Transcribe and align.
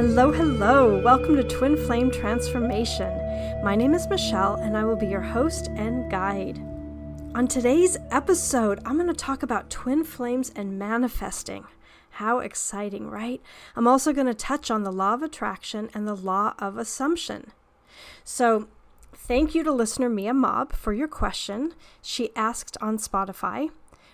Hello, 0.00 0.32
hello. 0.32 0.98
Welcome 1.04 1.36
to 1.36 1.44
Twin 1.44 1.76
Flame 1.76 2.10
Transformation. 2.10 3.12
My 3.62 3.76
name 3.76 3.92
is 3.92 4.08
Michele, 4.08 4.54
and 4.54 4.74
I 4.74 4.82
will 4.82 4.96
be 4.96 5.06
your 5.06 5.20
host 5.20 5.68
and 5.76 6.10
guide. 6.10 6.58
On 7.34 7.46
today's 7.46 7.98
episode, 8.10 8.80
I'm 8.86 8.94
going 8.94 9.08
to 9.08 9.12
talk 9.12 9.42
about 9.42 9.68
twin 9.68 10.04
flames 10.04 10.52
and 10.56 10.78
manifesting. 10.78 11.66
How 12.12 12.38
exciting, 12.38 13.10
right? 13.10 13.42
I'm 13.76 13.86
also 13.86 14.14
going 14.14 14.26
to 14.26 14.32
touch 14.32 14.70
on 14.70 14.84
the 14.84 14.90
law 14.90 15.12
of 15.12 15.22
attraction 15.22 15.90
and 15.92 16.08
the 16.08 16.16
law 16.16 16.54
of 16.58 16.78
assumption. 16.78 17.52
So, 18.24 18.68
thank 19.12 19.54
you 19.54 19.62
to 19.64 19.70
listener 19.70 20.08
Mia 20.08 20.32
Mob 20.32 20.72
for 20.72 20.94
your 20.94 21.08
question. 21.08 21.74
She 22.00 22.34
asked 22.34 22.78
on 22.80 22.96
Spotify 22.96 23.68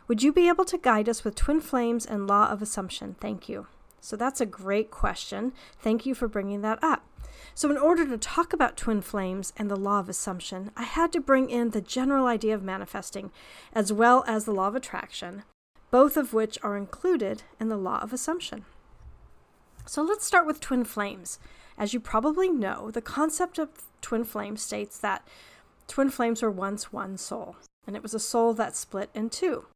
Would 0.08 0.20
you 0.20 0.32
be 0.32 0.48
able 0.48 0.64
to 0.64 0.78
guide 0.78 1.08
us 1.08 1.22
with 1.22 1.36
twin 1.36 1.60
flames 1.60 2.04
and 2.04 2.26
law 2.26 2.50
of 2.50 2.60
assumption? 2.60 3.14
Thank 3.20 3.48
you. 3.48 3.68
So 4.00 4.16
that's 4.16 4.40
a 4.40 4.46
great 4.46 4.90
question. 4.90 5.52
Thank 5.80 6.06
you 6.06 6.14
for 6.14 6.28
bringing 6.28 6.62
that 6.62 6.78
up. 6.82 7.04
So, 7.54 7.70
in 7.70 7.78
order 7.78 8.06
to 8.06 8.18
talk 8.18 8.52
about 8.52 8.76
twin 8.76 9.00
flames 9.00 9.52
and 9.56 9.70
the 9.70 9.76
law 9.76 10.00
of 10.00 10.08
assumption, 10.08 10.70
I 10.76 10.82
had 10.82 11.12
to 11.12 11.20
bring 11.20 11.48
in 11.48 11.70
the 11.70 11.80
general 11.80 12.26
idea 12.26 12.54
of 12.54 12.62
manifesting 12.62 13.30
as 13.72 13.92
well 13.92 14.24
as 14.26 14.44
the 14.44 14.52
law 14.52 14.68
of 14.68 14.74
attraction, 14.74 15.42
both 15.90 16.16
of 16.16 16.32
which 16.34 16.58
are 16.62 16.76
included 16.76 17.44
in 17.58 17.68
the 17.68 17.76
law 17.76 17.98
of 18.00 18.12
assumption. 18.12 18.64
So, 19.86 20.02
let's 20.02 20.26
start 20.26 20.46
with 20.46 20.60
twin 20.60 20.84
flames. 20.84 21.38
As 21.78 21.94
you 21.94 22.00
probably 22.00 22.48
know, 22.48 22.90
the 22.90 23.02
concept 23.02 23.58
of 23.58 23.70
twin 24.00 24.24
flames 24.24 24.62
states 24.62 24.98
that 24.98 25.26
twin 25.88 26.10
flames 26.10 26.42
were 26.42 26.50
once 26.50 26.92
one 26.92 27.16
soul, 27.16 27.56
and 27.86 27.96
it 27.96 28.02
was 28.02 28.14
a 28.14 28.20
soul 28.20 28.52
that 28.54 28.76
split 28.76 29.10
in 29.14 29.30
two. 29.30 29.66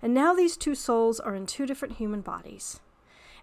And 0.00 0.12
now 0.12 0.34
these 0.34 0.56
two 0.56 0.74
souls 0.74 1.20
are 1.20 1.34
in 1.34 1.46
two 1.46 1.66
different 1.66 1.96
human 1.96 2.20
bodies. 2.20 2.80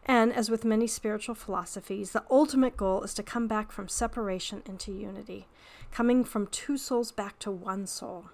And 0.05 0.33
as 0.33 0.49
with 0.49 0.65
many 0.65 0.87
spiritual 0.87 1.35
philosophies, 1.35 2.11
the 2.11 2.23
ultimate 2.31 2.75
goal 2.77 3.03
is 3.03 3.13
to 3.15 3.23
come 3.23 3.47
back 3.47 3.71
from 3.71 3.87
separation 3.87 4.63
into 4.65 4.91
unity, 4.91 5.47
coming 5.91 6.23
from 6.23 6.47
two 6.47 6.77
souls 6.77 7.11
back 7.11 7.37
to 7.39 7.51
one 7.51 7.85
soul, 7.85 8.25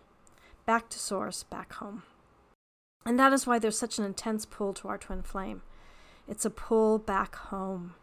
back 0.66 0.90
to 0.90 1.00
source, 1.00 1.44
back 1.44 1.74
home. 1.74 2.04
And 3.06 3.20
that 3.20 3.34
is 3.34 3.46
why 3.46 3.60
there's 3.60 3.78
such 3.78 4.00
an 4.00 4.06
intense 4.06 4.46
pull 4.46 4.74
to 4.76 4.88
our 4.88 4.98
twin 4.98 5.22
flame. 5.22 5.62
It's 6.28 6.46
a 6.46 6.50
pull 6.50 6.98
back 6.98 7.36
home. 7.36 7.94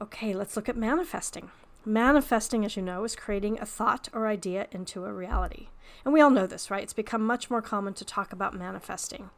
Okay, 0.00 0.34
let's 0.34 0.54
look 0.54 0.68
at 0.68 0.76
manifesting. 0.76 1.50
Manifesting, 1.84 2.64
as 2.64 2.76
you 2.76 2.82
know, 2.82 3.02
is 3.04 3.16
creating 3.16 3.58
a 3.58 3.66
thought 3.66 4.08
or 4.12 4.28
idea 4.28 4.68
into 4.70 5.04
a 5.04 5.12
reality. 5.12 5.68
And 6.04 6.14
we 6.14 6.20
all 6.20 6.30
know 6.30 6.46
this, 6.46 6.70
right? 6.70 6.82
It's 6.82 6.92
become 6.92 7.22
much 7.22 7.50
more 7.50 7.62
common 7.62 7.94
to 7.94 8.04
talk 8.04 8.32
about 8.32 8.54
manifesting. 8.54 9.30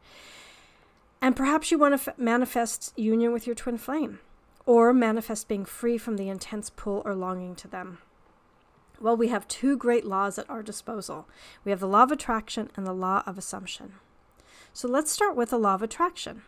And 1.21 1.35
perhaps 1.35 1.69
you 1.69 1.77
want 1.77 1.99
to 1.99 2.11
f- 2.11 2.17
manifest 2.17 2.97
union 2.97 3.31
with 3.31 3.45
your 3.45 3.55
twin 3.55 3.77
flame, 3.77 4.19
or 4.65 4.91
manifest 4.93 5.47
being 5.47 5.65
free 5.65 5.97
from 5.97 6.17
the 6.17 6.29
intense 6.29 6.69
pull 6.69 7.03
or 7.05 7.13
longing 7.13 7.55
to 7.57 7.67
them. 7.67 7.99
Well, 8.99 9.17
we 9.17 9.29
have 9.29 9.47
two 9.47 9.77
great 9.77 10.05
laws 10.05 10.37
at 10.37 10.49
our 10.49 10.61
disposal 10.61 11.27
we 11.63 11.71
have 11.71 11.79
the 11.79 11.87
law 11.87 12.03
of 12.03 12.11
attraction 12.11 12.69
and 12.75 12.85
the 12.85 12.93
law 12.93 13.23
of 13.25 13.37
assumption. 13.37 13.93
So 14.73 14.87
let's 14.87 15.11
start 15.11 15.35
with 15.35 15.49
the 15.49 15.59
law 15.59 15.75
of 15.75 15.81
attraction. 15.81 16.43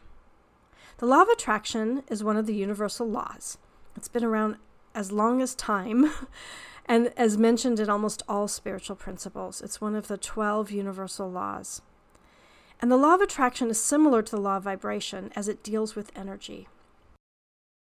The 0.98 1.08
law 1.08 1.24
of 1.24 1.30
attraction 1.30 2.04
is 2.10 2.24
one 2.24 2.38
of 2.38 2.46
the 2.46 2.56
universal 2.56 3.08
laws. 3.08 3.58
It's 3.96 4.08
been 4.08 4.24
around 4.24 4.58
as 4.96 5.12
long 5.12 5.42
as 5.42 5.56
time 5.56 6.12
and 6.86 7.12
as 7.18 7.38
mentioned 7.38 7.80
in 7.80 7.90
almost 7.90 8.22
all 8.30 8.48
spiritual 8.48 8.96
principles. 8.96 9.62
It's 9.62 9.82
one 9.82 9.96
of 9.96 10.08
the 10.08 10.18
12 10.18 10.72
universal 10.72 11.30
laws. 11.30 11.82
And 12.84 12.92
the 12.92 12.98
law 12.98 13.14
of 13.16 13.22
attraction 13.22 13.70
is 13.70 13.81
similar 13.81 14.22
to 14.22 14.36
the 14.36 14.42
law 14.42 14.58
of 14.58 14.64
vibration 14.64 15.31
as 15.38 15.48
it 15.48 15.64
deals 15.64 15.95
with 15.95 16.12
energy. 16.17 16.67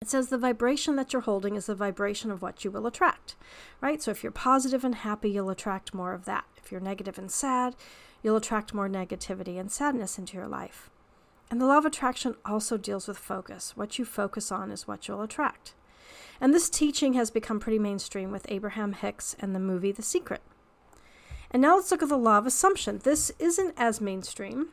It 0.02 0.09
says 0.09 0.28
the 0.28 0.38
vibration 0.38 0.97
that 0.97 1.14
you're 1.14 1.22
holding 1.22 1.55
is 1.55 1.67
the 1.67 1.73
vibration 1.73 2.32
of 2.32 2.42
what 2.42 2.65
you 2.65 2.70
will 2.70 2.86
attract, 2.86 3.37
right? 3.80 4.04
So 4.04 4.11
if 4.11 4.23
you're 4.23 4.33
positive 4.33 4.83
and 4.83 4.95
happy, 4.95 5.30
you'll 5.30 5.52
attract 5.52 5.93
more 5.93 6.11
of 6.11 6.26
that. 6.26 6.43
If 6.58 6.70
you're 6.70 6.82
negative 6.82 7.17
and 7.17 7.32
sad, 7.32 7.77
you'll 8.21 8.36
attract 8.36 8.73
more 8.73 8.89
negativity 8.89 9.58
and 9.58 9.71
sadness 9.71 10.17
into 10.17 10.36
your 10.36 10.49
life. 10.49 10.89
And 11.49 11.61
the 11.61 11.66
law 11.66 11.77
of 11.77 11.86
attraction 11.86 12.36
also 12.43 12.76
deals 12.76 13.08
with 13.08 13.17
focus. 13.17 13.77
What 13.77 13.99
you 13.99 14.04
focus 14.04 14.52
on 14.52 14.70
is 14.70 14.86
what 14.86 15.08
you'll 15.08 15.21
attract. 15.21 15.76
And 16.42 16.54
this 16.54 16.70
teaching 16.70 17.14
has 17.14 17.31
become 17.31 17.61
pretty 17.61 17.80
mainstream 17.80 18.33
with 18.33 18.45
Abraham 18.49 18.92
Hicks 18.92 19.33
and 19.39 19.55
the 19.55 19.61
movie 19.61 19.93
The 19.93 20.02
Secret. 20.02 20.42
And 21.52 21.61
now 21.61 21.77
let's 21.77 21.89
look 21.89 22.04
at 22.04 22.10
the 22.10 22.17
law 22.17 22.37
of 22.37 22.45
assumption. 22.45 22.99
This 23.02 23.31
isn't 23.39 23.76
as 23.77 24.02
mainstream, 24.02 24.71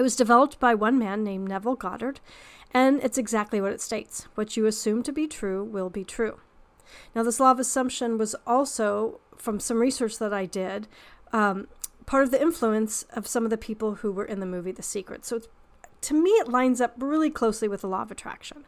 it 0.00 0.02
was 0.02 0.16
developed 0.16 0.58
by 0.58 0.74
one 0.74 0.98
man 0.98 1.22
named 1.22 1.48
Neville 1.48 1.76
Goddard, 1.76 2.20
and 2.72 3.02
it's 3.02 3.18
exactly 3.18 3.60
what 3.60 3.72
it 3.72 3.82
states 3.82 4.28
what 4.34 4.56
you 4.56 4.64
assume 4.64 5.02
to 5.02 5.12
be 5.12 5.26
true 5.26 5.62
will 5.62 5.90
be 5.90 6.04
true. 6.04 6.40
Now, 7.14 7.22
this 7.22 7.38
law 7.38 7.50
of 7.50 7.60
assumption 7.60 8.16
was 8.16 8.34
also, 8.46 9.20
from 9.36 9.60
some 9.60 9.78
research 9.78 10.18
that 10.18 10.32
I 10.32 10.46
did, 10.46 10.88
um, 11.34 11.68
part 12.06 12.24
of 12.24 12.30
the 12.30 12.40
influence 12.40 13.04
of 13.12 13.26
some 13.26 13.44
of 13.44 13.50
the 13.50 13.58
people 13.58 13.96
who 13.96 14.10
were 14.10 14.24
in 14.24 14.40
the 14.40 14.46
movie 14.46 14.72
The 14.72 14.82
Secret. 14.82 15.26
So, 15.26 15.42
to 16.00 16.14
me, 16.14 16.30
it 16.30 16.48
lines 16.48 16.80
up 16.80 16.94
really 16.98 17.28
closely 17.28 17.68
with 17.68 17.82
the 17.82 17.88
law 17.88 18.00
of 18.00 18.10
attraction. 18.10 18.64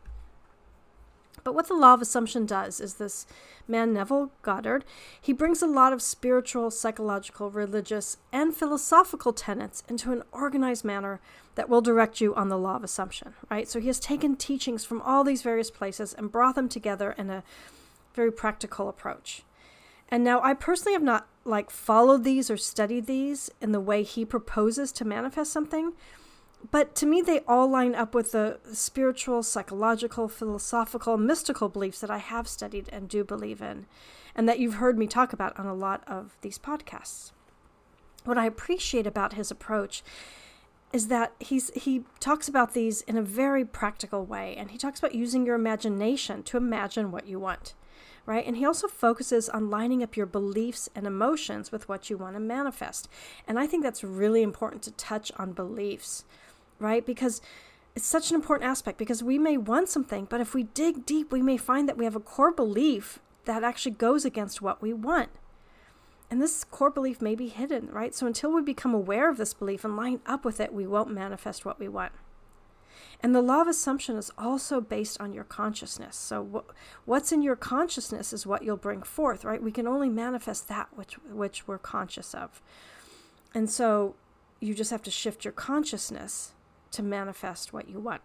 But 1.45 1.55
what 1.55 1.69
the 1.69 1.75
law 1.75 1.95
of 1.95 2.03
assumption 2.03 2.47
does 2.47 2.81
is 2.81 2.95
this 2.95 3.27
man, 3.67 3.93
Neville 3.93 4.31
Goddard, 4.43 4.85
he 5.21 5.33
brings 5.33 5.63
a 5.63 5.67
lot 5.67 5.93
of 5.93 6.03
spiritual, 6.03 6.71
psychological, 6.71 7.51
religious, 7.51 8.17
and 8.33 8.55
philosophical 8.55 9.33
tenets 9.33 9.83
into 9.89 10.13
an 10.13 10.23
organized 10.33 10.85
manner 10.85 11.21
that 11.55 11.69
will 11.69 11.81
direct 11.81 12.21
you 12.21 12.35
on 12.35 12.49
the 12.49 12.59
law 12.59 12.77
of 12.77 12.85
assumption, 12.85 13.35
right? 13.51 13.69
So 13.69 13.81
he 13.81 13.89
has 13.89 14.01
taken 14.01 14.37
teachings 14.37 14.85
from 14.85 15.03
all 15.03 15.25
these 15.25 15.43
various 15.43 15.71
places 15.71 16.13
and 16.15 16.33
brought 16.33 16.55
them 16.55 16.69
together 16.69 17.13
in 17.19 17.31
a 17.31 17.43
very 18.15 18.33
practical 18.33 18.89
approach. 18.89 19.43
And 20.09 20.23
now 20.23 20.43
I 20.43 20.55
personally 20.55 20.93
have 20.93 21.03
not 21.03 21.27
like 21.45 21.71
followed 21.71 22.23
these 22.23 22.51
or 22.51 22.57
studied 22.57 23.07
these 23.07 23.51
in 23.61 23.73
the 23.73 23.81
way 23.81 24.03
he 24.03 24.25
proposes 24.25 24.93
to 24.93 25.05
manifest 25.05 25.53
something, 25.53 25.95
but 26.71 26.95
to 26.97 27.06
me, 27.06 27.21
they 27.21 27.41
all 27.41 27.69
line 27.69 27.95
up 27.95 28.15
with 28.15 28.33
the 28.33 28.59
spiritual, 28.73 29.43
psychological, 29.43 30.28
philosophical, 30.28 31.17
mystical 31.17 31.69
beliefs 31.69 32.00
that 32.00 32.11
I 32.11 32.19
have 32.19 32.47
studied 32.47 32.89
and 32.93 33.09
do 33.09 33.25
believe 33.25 33.61
in, 33.61 33.87
and 34.34 34.49
that 34.49 34.59
you've 34.59 34.75
heard 34.75 34.99
me 34.99 35.06
talk 35.06 35.33
about 35.33 35.59
on 35.59 35.67
a 35.67 35.75
lot 35.75 36.03
of 36.06 36.37
these 36.41 36.59
podcasts. 36.59 37.33
What 38.25 38.39
I 38.39 38.47
appreciate 38.47 39.06
about 39.06 39.33
his 39.33 39.50
approach 39.50 40.05
is 40.93 41.09
that 41.09 41.33
he's 41.41 41.71
he 41.75 42.05
talks 42.21 42.49
about 42.49 42.75
these 42.75 43.00
in 43.03 43.17
a 43.17 43.23
very 43.23 43.65
practical 43.65 44.25
way 44.25 44.55
and 44.56 44.71
he 44.71 44.77
talks 44.77 44.99
about 44.99 45.15
using 45.15 45.47
your 45.47 45.55
imagination 45.55 46.43
to 46.43 46.59
imagine 46.59 47.11
what 47.11 47.27
you 47.27 47.41
want 47.41 47.75
right? 48.25 48.47
And 48.47 48.56
he 48.56 48.65
also 48.65 48.87
focuses 48.87 49.49
on 49.49 49.69
lining 49.69 50.00
up 50.00 50.17
your 50.17 50.27
beliefs 50.27 50.89
and 50.94 51.09
emotions 51.09 51.73
with 51.73 51.89
what 51.89 52.09
you 52.09 52.17
want 52.17 52.37
to 52.37 52.41
manifest. 52.41 53.09
And 53.49 53.59
i 53.59 53.67
think 53.67 53.83
that's 53.83 54.05
really 54.05 54.43
important 54.43 54.83
to 54.83 54.93
touch 54.93 55.33
on 55.37 55.53
beliefs 55.53 56.25
right? 56.82 57.04
Because 57.04 57.41
it's 57.94 58.06
such 58.06 58.31
an 58.31 58.34
important 58.34 58.70
aspect 58.70 58.98
because 58.98 59.22
we 59.22 59.38
may 59.38 59.56
want 59.56 59.88
something, 59.88 60.26
but 60.28 60.41
if 60.41 60.54
we 60.54 60.65
dig 60.65 61.04
deep, 61.04 61.31
we 61.31 61.43
may 61.43 61.56
find 61.56 61.88
that 61.88 61.98
we 61.98 62.04
have 62.04 62.16
a 62.16 62.20
core 62.20 62.53
belief 62.53 63.19
that 63.44 63.65
actually 63.65 63.93
goes 63.93 64.25
against 64.25 64.62
what 64.62 64.81
we 64.81 64.93
want. 64.93 65.31
And 66.31 66.41
this 66.41 66.65
core 66.65 66.91
belief 66.91 67.20
may 67.20 67.34
be 67.34 67.48
hidden, 67.48 67.88
right? 67.91 68.15
So 68.15 68.26
until 68.26 68.53
we 68.53 68.62
become 68.62 68.94
aware 68.94 69.28
of 69.28 69.37
this 69.37 69.53
belief 69.53 69.84
and 69.84 69.97
line 69.97 70.20
up 70.25 70.44
with 70.44 70.60
it, 70.60 70.72
we 70.72 70.87
won't 70.87 71.10
manifest 71.10 71.66
what 71.66 71.78
we 71.78 71.88
want. 71.88 72.12
And 73.22 73.34
the 73.34 73.43
law 73.43 73.60
of 73.60 73.69
assumption 73.69 74.16
is 74.16 74.32
also 74.38 74.81
based 74.81 75.20
on 75.20 75.32
your 75.32 75.44
consciousness. 75.44 76.16
So 76.16 76.64
what's 77.04 77.32
in 77.32 77.43
your 77.43 77.54
consciousness 77.54 78.32
is 78.32 78.47
what 78.47 78.64
you'll 78.64 78.76
bring 78.76 79.03
forth, 79.03 79.44
right? 79.44 79.62
We 79.62 79.70
can 79.70 79.87
only 79.87 80.09
manifest 80.09 80.69
that 80.69 80.88
which 80.97 81.14
which 81.31 81.69
we're 81.69 81.78
conscious 81.78 82.34
of. 82.34 82.62
And 83.54 83.69
so 83.70 84.14
you 84.59 84.75
just 84.75 84.91
have 84.91 85.03
to 85.03 85.10
shift 85.10 85.44
your 85.44 85.52
consciousness 85.52 86.52
to 86.93 87.03
manifest 87.03 87.73
what 87.73 87.89
you 87.89 87.99
want. 87.99 88.23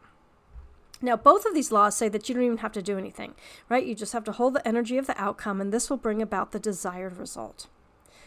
Now, 1.02 1.16
both 1.16 1.46
of 1.46 1.54
these 1.54 1.72
laws 1.72 1.96
say 1.96 2.10
that 2.10 2.28
you 2.28 2.36
don't 2.36 2.44
even 2.44 2.58
have 2.58 2.72
to 2.74 2.81
do 2.81 2.98
anything, 2.98 3.36
right? 3.69 3.86
You 3.86 3.94
just 3.94 4.14
have 4.14 4.24
to 4.25 4.31
hold 4.31 4.56
the 4.56 4.68
energy 4.68 4.98
of 4.98 5.06
the 5.06 5.19
outcome, 5.22 5.62
and 5.62 5.72
this 5.72 5.90
will 5.90 5.98
bring 5.98 6.22
about 6.22 6.52
the 6.52 6.60
desired 6.60 7.18
result. 7.18 7.68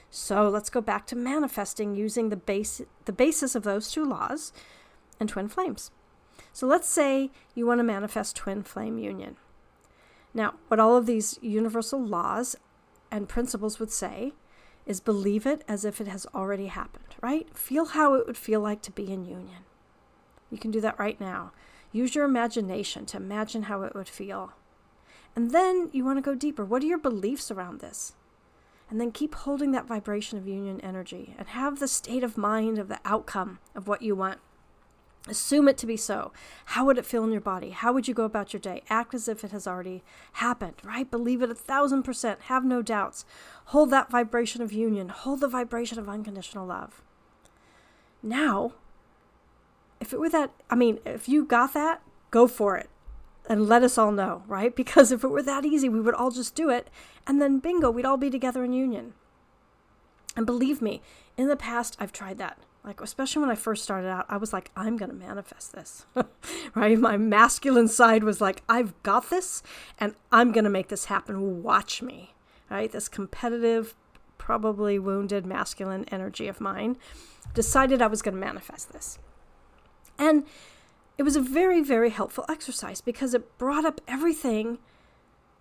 So 0.09 0.49
let's 0.49 0.71
go 0.71 0.81
back 0.81 1.07
to 1.07 1.17
manifesting 1.17 1.95
using 1.95 2.29
the 2.29 2.37
base 2.37 2.83
the 3.05 3.13
basis 3.13 3.55
of 3.55 3.63
those 3.63 3.91
two 3.91 4.05
laws 4.05 4.53
and 5.19 5.29
twin 5.29 5.49
flames. 5.49 5.91
So 6.53 6.67
let's 6.67 6.89
say 6.89 7.31
you 7.55 7.67
want 7.67 7.79
to 7.79 7.85
manifest 7.85 8.37
twin 8.37 8.63
flame 8.63 8.99
union. 8.99 9.37
Now, 10.35 10.55
what 10.69 10.81
all 10.81 10.97
of 10.97 11.07
these 11.07 11.39
universal 11.43 12.05
laws 12.05 12.57
and 13.11 13.29
principles 13.29 13.79
would 13.79 13.91
say 13.91 14.33
is 14.87 15.01
believe 15.01 15.47
it 15.47 15.63
as 15.69 15.85
if 15.85 16.01
it 16.01 16.09
has 16.09 16.27
already 16.35 16.67
happened, 16.67 17.15
right? 17.21 17.49
Feel 17.57 17.87
how 17.87 18.15
it 18.15 18.27
would 18.27 18.37
feel 18.37 18.61
like 18.61 18.83
to 18.83 18.93
be 18.93 19.13
in 19.13 19.25
union. 19.25 19.65
You 20.51 20.59
can 20.59 20.71
do 20.71 20.81
that 20.81 20.99
right 20.99 21.21
now. 21.21 21.53
Use 21.93 22.15
your 22.15 22.25
imagination 22.25 23.07
to 23.07 23.17
imagine 23.17 23.65
how 23.65 23.83
it 23.83 23.95
would 23.95 24.09
feel. 24.09 24.53
And 25.37 25.51
then 25.51 25.91
you 25.93 26.05
want 26.05 26.19
to 26.19 26.23
go 26.23 26.35
deeper. 26.35 26.65
What 26.65 26.83
are 26.83 26.87
your 26.87 26.99
beliefs 26.99 27.51
around 27.51 27.81
this? 27.81 28.15
And 28.89 29.01
then 29.01 29.13
keep 29.13 29.35
holding 29.35 29.71
that 29.71 29.87
vibration 29.87 30.37
of 30.37 30.49
union 30.49 30.81
energy 30.81 31.35
and 31.39 31.49
have 31.49 31.79
the 31.79 31.87
state 31.87 32.25
of 32.25 32.37
mind 32.37 32.79
of 32.79 32.89
the 32.89 32.99
outcome 33.05 33.61
of 33.75 33.87
what 33.87 34.03
you 34.03 34.17
want. 34.17 34.41
Assume 35.29 35.69
it 35.69 35.77
to 35.79 35.87
be 35.87 35.97
so. 35.97 36.33
How 36.67 36.87
would 36.87 36.99
it 36.99 37.07
feel 37.07 37.23
in 37.25 37.31
your 37.31 37.43
body? 37.43 37.71
How 37.71 37.93
would 37.93 38.09
you 38.09 38.15
go 38.15 38.25
about 38.25 38.53
your 38.53 38.61
day? 38.61 38.83
Act 38.89 39.15
as 39.15 39.29
if 39.29 39.45
it 39.45 39.53
has 39.53 39.67
already 39.67 40.03
happened, 40.35 40.77
right? 40.83 41.09
Believe 41.09 41.43
it 41.43 41.51
a 41.51 41.55
thousand 41.55 42.05
percent. 42.05 42.43
Have 42.43 42.65
no 42.65 42.81
doubts. 42.81 43.25
Hold 43.67 43.91
that 43.91 44.11
vibration 44.11 44.63
of 44.63 44.73
union. 44.73 45.11
Hold 45.11 45.41
the 45.41 45.49
vibration 45.49 45.99
of 45.99 46.09
unconditional 46.09 46.67
love. 46.67 47.03
Now, 48.23 48.73
if 50.01 50.13
it 50.13 50.19
were 50.19 50.31
that, 50.31 50.51
I 50.69 50.75
mean, 50.75 50.99
if 51.05 51.29
you 51.29 51.45
got 51.45 51.75
that, 51.75 52.03
go 52.31 52.49
for 52.49 52.77
it 52.77 52.89
and 53.49 53.69
let 53.69 53.83
us 53.83 53.99
all 53.99 54.13
know, 54.13 54.43
right? 54.47 54.75
Because 54.81 55.13
if 55.13 55.23
it 55.25 55.29
were 55.29 55.43
that 55.43 55.65
easy, 55.65 55.89
we 55.89 56.01
would 56.01 56.15
all 56.15 56.31
just 56.31 56.55
do 56.55 56.71
it. 56.71 56.89
And 57.27 57.41
then 57.41 57.59
bingo, 57.59 57.91
we'd 57.91 58.07
all 58.07 58.17
be 58.17 58.31
together 58.31 58.65
in 58.65 58.73
union. 58.73 59.13
And 60.37 60.47
believe 60.47 60.81
me, 60.81 61.03
in 61.37 61.49
the 61.49 61.57
past, 61.57 61.97
I've 62.01 62.13
tried 62.13 62.39
that. 62.39 62.59
Like, 62.83 63.03
especially 63.03 63.43
when 63.43 63.51
I 63.51 63.57
first 63.57 63.85
started 63.85 64.09
out, 64.09 64.25
I 64.31 64.39
was 64.39 64.55
like, 64.55 64.71
I'm 64.75 64.97
going 64.97 65.11
to 65.11 65.17
manifest 65.17 65.73
this, 65.73 66.07
right? 66.75 66.99
My 66.99 67.19
masculine 67.19 67.89
side 67.89 68.25
was 68.25 68.41
like, 68.41 68.63
I've 68.71 69.01
got 69.03 69.29
this 69.29 69.63
and 69.99 70.15
I'm 70.33 70.51
going 70.51 70.65
to 70.65 70.71
make 70.71 70.89
this 70.89 71.07
happen. 71.07 71.63
Watch 71.63 72.01
me, 72.01 72.33
right? 72.71 72.91
This 72.91 73.07
competitive, 73.07 73.95
probably 74.39 74.99
wounded 74.99 75.45
masculine 75.45 76.07
energy 76.11 76.49
of 76.49 76.59
mine 76.59 76.97
decided 77.53 78.01
I 78.01 78.07
was 78.07 78.23
going 78.23 78.35
to 78.35 78.41
manifest 78.41 78.93
this. 78.93 79.19
And 80.21 80.45
it 81.19 81.25
was 81.25 81.35
a 81.35 81.41
very, 81.41 81.83
very 81.83 82.11
helpful 82.11 82.45
exercise 82.49 83.01
because 83.01 83.35
it 83.35 83.59
brought 83.59 83.85
up 83.85 84.01
everything 84.07 84.79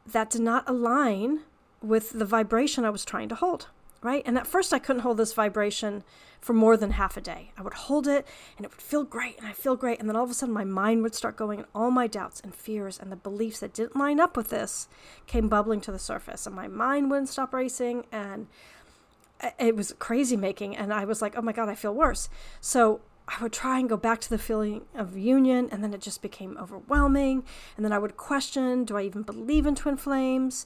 that 0.06 0.30
did 0.30 0.42
not 0.42 0.70
align 0.70 1.42
with 1.82 2.12
the 2.12 2.26
vibration 2.26 2.86
I 2.86 2.90
was 2.92 3.04
trying 3.04 3.30
to 3.30 3.36
hold 3.36 3.68
right? 4.02 4.24
And 4.26 4.38
at 4.38 4.48
first, 4.48 4.74
I 4.74 4.80
couldn't 4.80 5.02
hold 5.02 5.18
this 5.18 5.34
vibration 5.34 6.04
for 6.40 6.54
more 6.54 6.78
than 6.78 6.92
half 6.92 7.18
a 7.18 7.22
day. 7.22 7.52
I 7.58 7.62
would 7.62 7.74
hold 7.74 8.08
it 8.08 8.26
and 8.58 8.66
it 8.66 8.72
would 8.72 8.82
feel 8.82 9.04
great 9.04 9.38
and 9.38 9.48
I 9.48 9.52
feel 9.52 9.76
great. 9.76 10.00
And 10.00 10.08
then 10.08 10.16
all 10.16 10.24
of 10.24 10.32
a 10.32 10.34
sudden, 10.34 10.54
my 10.54 10.64
mind 10.64 11.04
would 11.04 11.16
start 11.16 11.36
going, 11.36 11.60
and 11.60 11.68
all 11.76 11.92
my 11.92 12.08
doubts 12.08 12.40
and 12.40 12.56
fears 12.56 12.98
and 13.00 13.12
the 13.12 13.18
beliefs 13.18 13.60
that 13.60 13.74
didn't 13.74 13.98
line 13.98 14.20
up 14.20 14.38
with 14.38 14.50
this 14.50 14.88
came 15.28 15.50
bubbling 15.50 15.82
to 15.82 15.92
the 15.92 16.00
surface. 16.00 16.46
And 16.46 16.56
my 16.56 16.68
mind 16.68 17.12
wouldn't 17.12 17.30
stop 17.30 17.54
racing. 17.54 18.06
And 18.12 18.48
uh, 19.42 19.52
it 19.60 19.76
was 19.76 19.94
crazy 20.00 20.38
making. 20.38 20.78
And 20.78 20.94
I 20.94 21.04
was 21.04 21.22
like, 21.22 21.38
oh 21.38 21.42
my 21.42 21.52
God, 21.52 21.68
I 21.68 21.76
feel 21.76 21.94
worse. 21.94 22.30
So 22.62 23.02
I 23.30 23.44
would 23.44 23.54
try 23.54 23.78
and 23.78 23.88
go 23.88 23.96
back 23.96 24.20
to 24.22 24.30
the 24.30 24.40
feeling 24.40 24.86
of 24.96 25.16
union, 25.16 25.70
and 25.72 25.84
then 25.84 25.94
it 25.94 26.02
just 26.02 26.22
became 26.22 26.58
overwhelming. 26.58 27.44
And 27.78 27.86
then 27.86 27.94
I 27.94 28.00
would 28.00 28.18
question 28.18 28.86
do 28.86 28.98
I 28.98 29.04
even 29.04 29.22
believe 29.22 29.68
in 29.68 29.76
twin 29.76 29.98
flames? 29.98 30.66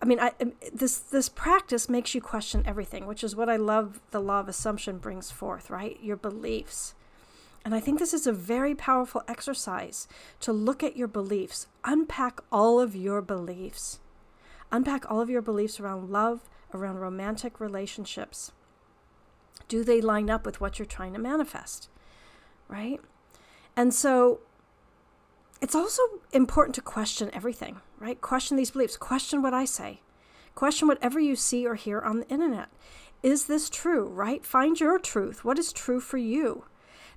I 0.00 0.04
mean, 0.04 0.20
I, 0.20 0.32
um, 0.40 0.52
this 0.72 0.98
this 0.98 1.28
practice 1.28 1.88
makes 1.88 2.14
you 2.14 2.20
question 2.20 2.64
everything, 2.66 3.06
which 3.06 3.24
is 3.24 3.34
what 3.34 3.48
I 3.48 3.56
love. 3.56 4.00
The 4.10 4.20
law 4.20 4.40
of 4.40 4.48
assumption 4.48 4.98
brings 4.98 5.30
forth, 5.30 5.70
right? 5.70 5.98
Your 6.02 6.16
beliefs, 6.16 6.94
and 7.64 7.74
I 7.74 7.80
think 7.80 7.98
this 7.98 8.12
is 8.12 8.26
a 8.26 8.32
very 8.32 8.74
powerful 8.74 9.22
exercise 9.26 10.06
to 10.40 10.52
look 10.52 10.82
at 10.82 10.96
your 10.96 11.08
beliefs, 11.08 11.66
unpack 11.84 12.40
all 12.50 12.78
of 12.78 12.94
your 12.94 13.22
beliefs, 13.22 14.00
unpack 14.70 15.10
all 15.10 15.20
of 15.20 15.30
your 15.30 15.42
beliefs 15.42 15.80
around 15.80 16.10
love, 16.10 16.40
around 16.74 16.96
romantic 16.96 17.58
relationships. 17.58 18.52
Do 19.68 19.84
they 19.84 20.00
line 20.00 20.28
up 20.28 20.44
with 20.44 20.60
what 20.60 20.78
you're 20.78 20.86
trying 20.86 21.12
to 21.14 21.18
manifest, 21.18 21.88
right? 22.72 23.00
And 23.76 23.92
so 23.92 24.40
it's 25.60 25.74
also 25.74 26.02
important 26.32 26.74
to 26.76 26.80
question 26.80 27.30
everything, 27.32 27.80
right? 28.00 28.20
Question 28.20 28.56
these 28.56 28.70
beliefs. 28.70 28.96
Question 28.96 29.42
what 29.42 29.54
I 29.54 29.64
say. 29.66 30.00
Question 30.54 30.88
whatever 30.88 31.20
you 31.20 31.36
see 31.36 31.66
or 31.66 31.74
hear 31.74 32.00
on 32.00 32.20
the 32.20 32.28
internet. 32.28 32.68
Is 33.22 33.44
this 33.44 33.70
true, 33.70 34.08
right? 34.08 34.44
Find 34.44 34.80
your 34.80 34.98
truth. 34.98 35.44
What 35.44 35.58
is 35.58 35.72
true 35.72 36.00
for 36.00 36.18
you? 36.18 36.64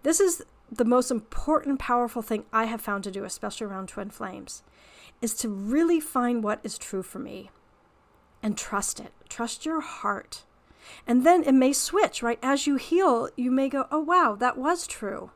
This 0.03 0.19
is 0.19 0.43
the 0.71 0.85
most 0.85 1.09
important, 1.09 1.79
powerful 1.79 2.21
thing 2.21 2.45
I 2.53 2.65
have 2.65 2.81
found 2.81 3.03
to 3.05 3.11
do, 3.11 3.23
especially 3.23 3.67
around 3.67 3.89
twin 3.89 4.09
flames, 4.09 4.61
is 5.21 5.33
to 5.35 5.49
really 5.49 5.99
find 5.99 6.43
what 6.43 6.59
is 6.63 6.77
true 6.77 7.01
for 7.01 7.19
me 7.19 7.49
and 8.43 8.57
trust 8.57 8.99
it. 8.99 9.11
Trust 9.29 9.65
your 9.65 9.81
heart. 9.81 10.43
And 11.07 11.25
then 11.25 11.43
it 11.43 11.53
may 11.53 11.73
switch, 11.73 12.21
right? 12.21 12.39
As 12.43 12.67
you 12.67 12.75
heal, 12.75 13.29
you 13.35 13.49
may 13.49 13.69
go, 13.69 13.87
oh, 13.91 14.01
wow, 14.01 14.35
that 14.39 14.57
was 14.57 14.85
true. 14.85 15.31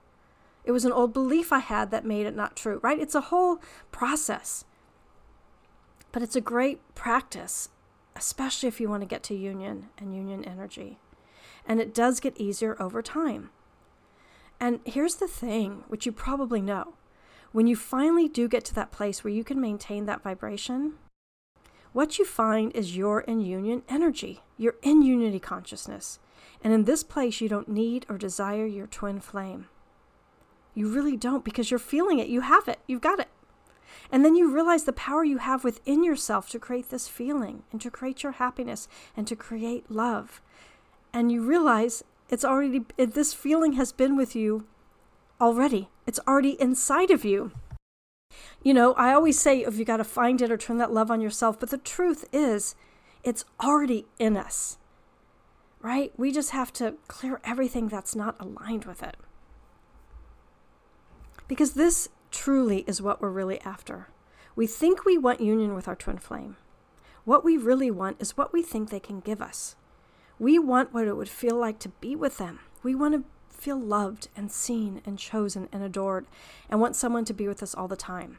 It 0.64 0.72
was 0.72 0.86
an 0.86 0.92
old 0.92 1.14
belief 1.14 1.52
I 1.52 1.60
had 1.60 1.92
that 1.92 2.06
made 2.06 2.26
it 2.26 2.36
not 2.36 2.56
true, 2.56 2.80
right? 2.84 3.00
It's 3.00 3.16
a 3.16 3.22
whole 3.22 3.60
process. 3.92 4.66
But 6.12 6.22
it's 6.22 6.36
a 6.36 6.42
great 6.42 6.80
practice, 6.96 7.70
especially 8.16 8.68
if 8.68 8.80
you 8.80 8.90
want 8.90 9.02
to 9.02 9.08
get 9.08 9.24
to 9.24 9.36
union 9.36 9.90
and 9.98 10.16
union 10.16 10.44
energy. 10.44 11.00
And 11.66 11.80
it 11.80 11.94
does 11.94 12.20
get 12.20 12.40
easier 12.40 12.76
over 12.82 13.02
time. 13.02 13.52
And 14.60 14.80
here's 14.86 15.16
the 15.16 15.28
thing, 15.28 15.84
which 15.88 16.06
you 16.06 16.12
probably 16.12 16.62
know 16.62 16.96
when 17.52 17.68
you 17.68 17.76
finally 17.76 18.28
do 18.28 18.48
get 18.48 18.64
to 18.66 18.76
that 18.76 18.92
place 18.92 19.24
where 19.24 19.34
you 19.34 19.44
can 19.44 19.60
maintain 19.60 20.06
that 20.06 20.22
vibration, 20.22 20.94
what 21.94 22.20
you 22.20 22.26
find 22.26 22.72
is 22.74 22.96
you're 22.96 23.22
in 23.22 23.42
union 23.42 23.82
energy, 23.90 24.42
you're 24.58 24.76
in 24.84 25.02
unity 25.02 25.40
consciousness. 25.40 26.20
And 26.64 26.74
in 26.74 26.84
this 26.84 27.04
place, 27.04 27.42
you 27.42 27.50
don't 27.50 27.68
need 27.68 28.06
or 28.08 28.18
desire 28.18 28.66
your 28.66 28.86
twin 28.86 29.20
flame. 29.20 29.68
You 30.80 30.88
really 30.88 31.18
don't 31.18 31.44
because 31.44 31.70
you're 31.70 31.78
feeling 31.78 32.20
it. 32.20 32.30
You 32.30 32.40
have 32.40 32.70
it. 32.70 32.80
You've 32.88 33.02
got 33.02 33.20
it. 33.20 33.28
And 34.14 34.24
then 34.24 34.38
you 34.38 34.50
realize 34.50 34.86
the 34.86 34.94
power 34.94 35.26
you 35.26 35.40
have 35.40 35.66
within 35.66 36.06
yourself 36.06 36.50
to 36.52 36.58
create 36.58 36.90
this 36.90 37.06
feeling 37.06 37.64
and 37.74 37.82
to 37.82 37.92
create 37.92 38.24
your 38.24 38.32
happiness 38.32 38.88
and 39.18 39.28
to 39.28 39.36
create 39.36 39.92
love. 39.92 40.42
And 41.12 41.34
you 41.34 41.44
realize 41.44 42.02
it's 42.30 42.46
already, 42.46 42.86
this 42.96 43.34
feeling 43.34 43.74
has 43.74 43.92
been 43.92 44.16
with 44.16 44.38
you 44.38 44.68
already. 45.42 45.90
It's 46.08 46.22
already 46.26 46.52
inside 46.62 47.12
of 47.12 47.26
you. 47.26 47.52
You 48.64 48.74
know, 48.74 48.94
I 48.94 49.14
always 49.14 49.38
say 49.38 49.60
if 49.60 49.78
you 49.78 49.84
got 49.84 49.98
to 49.98 50.06
find 50.06 50.42
it 50.42 50.50
or 50.50 50.56
turn 50.56 50.78
that 50.78 50.94
love 50.94 51.12
on 51.12 51.20
yourself, 51.20 51.60
but 51.60 51.72
the 51.72 51.78
truth 51.78 52.24
is, 52.32 52.74
it's 53.22 53.44
already 53.62 54.06
in 54.18 54.38
us, 54.38 54.78
right? 55.82 56.14
We 56.16 56.32
just 56.32 56.52
have 56.52 56.72
to 56.74 56.94
clear 57.10 57.42
everything 57.44 57.90
that's 57.90 58.16
not 58.16 58.38
aligned 58.40 58.86
with 58.86 59.04
it. 59.04 59.18
Because 61.50 61.74
this 61.74 62.08
truly 62.32 62.86
is 62.88 63.02
what 63.02 63.22
we're 63.22 63.32
really 63.32 63.60
after. 63.62 64.08
We 64.56 64.68
think 64.68 65.04
we 65.04 65.18
want 65.18 65.42
union 65.42 65.74
with 65.74 65.88
our 65.88 65.96
twin 65.96 66.20
flame. 66.20 66.58
What 67.26 67.44
we 67.44 67.58
really 67.58 67.90
want 67.90 68.22
is 68.22 68.38
what 68.38 68.54
we 68.54 68.62
think 68.62 68.90
they 68.90 69.00
can 69.00 69.20
give 69.20 69.42
us. 69.42 69.76
We 70.38 70.60
want 70.60 70.94
what 70.94 71.08
it 71.08 71.18
would 71.18 71.28
feel 71.28 71.58
like 71.58 71.80
to 71.80 71.90
be 71.90 72.16
with 72.16 72.38
them. 72.38 72.60
We 72.84 72.94
want 72.94 73.16
to 73.16 73.24
feel 73.50 73.80
loved 73.80 74.30
and 74.36 74.52
seen 74.52 75.02
and 75.06 75.18
chosen 75.18 75.68
and 75.72 75.84
adored 75.84 76.28
and 76.70 76.80
want 76.80 76.96
someone 76.96 77.26
to 77.26 77.34
be 77.34 77.48
with 77.48 77.64
us 77.64 77.74
all 77.74 77.88
the 77.88 77.96
time. 77.98 78.38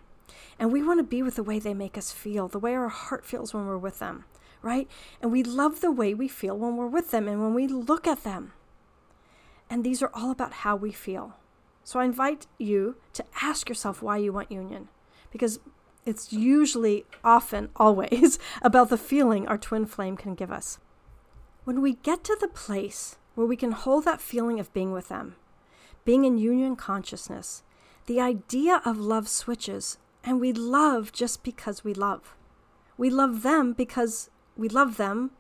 And 0.56 0.72
we 0.72 0.80
want 0.80 1.00
to 1.00 1.04
be 1.04 1.20
with 1.20 1.34
the 1.34 1.42
way 1.42 1.58
they 1.58 1.74
make 1.74 1.98
us 1.98 2.12
feel, 2.12 2.46
the 2.46 2.60
way 2.60 2.74
our 2.74 2.88
heart 2.88 3.26
feels 3.26 3.52
when 3.52 3.66
we're 3.66 3.76
with 3.76 3.98
them, 3.98 4.24
right? 4.62 4.88
And 5.20 5.32
we 5.32 5.42
love 5.42 5.80
the 5.80 5.90
way 5.90 6.14
we 6.14 6.28
feel 6.28 6.56
when 6.56 6.76
we're 6.76 6.86
with 6.86 7.10
them 7.10 7.26
and 7.26 7.42
when 7.42 7.54
we 7.54 7.66
look 7.66 8.06
at 8.06 8.22
them. 8.22 8.52
And 9.68 9.82
these 9.82 10.00
are 10.00 10.12
all 10.14 10.30
about 10.30 10.52
how 10.52 10.76
we 10.76 10.92
feel. 10.92 11.34
So 11.84 11.98
I 11.98 12.04
invite 12.04 12.46
you 12.58 12.96
to 13.14 13.24
ask 13.42 13.68
yourself 13.68 14.02
why 14.02 14.18
you 14.18 14.32
want 14.32 14.52
union, 14.52 14.88
because 15.30 15.60
it's 16.06 16.32
usually, 16.32 17.04
often, 17.24 17.70
always 17.76 18.38
about 18.62 18.88
the 18.90 18.98
feeling 18.98 19.46
our 19.46 19.58
twin 19.58 19.86
flame 19.86 20.16
can 20.16 20.34
give 20.34 20.52
us. 20.52 20.78
When 21.64 21.80
we 21.80 21.94
get 21.94 22.24
to 22.24 22.36
the 22.40 22.48
place 22.48 23.16
where 23.34 23.46
we 23.46 23.56
can 23.56 23.72
hold 23.72 24.04
that 24.04 24.20
feeling 24.20 24.58
of 24.58 24.72
being 24.72 24.92
with 24.92 25.08
them, 25.08 25.36
being 26.04 26.24
in 26.24 26.38
union 26.38 26.76
consciousness, 26.76 27.62
the 28.06 28.20
idea 28.20 28.80
of 28.84 28.98
love 28.98 29.28
switches, 29.28 29.98
and 30.24 30.40
we 30.40 30.52
love 30.52 31.12
just 31.12 31.42
because 31.42 31.84
we 31.84 31.94
love. 31.94 32.34
We 32.96 33.10
love 33.10 33.42
them 33.42 33.72
because 33.72 34.30
we 34.56 34.68
love 34.68 34.96
them 34.96 35.30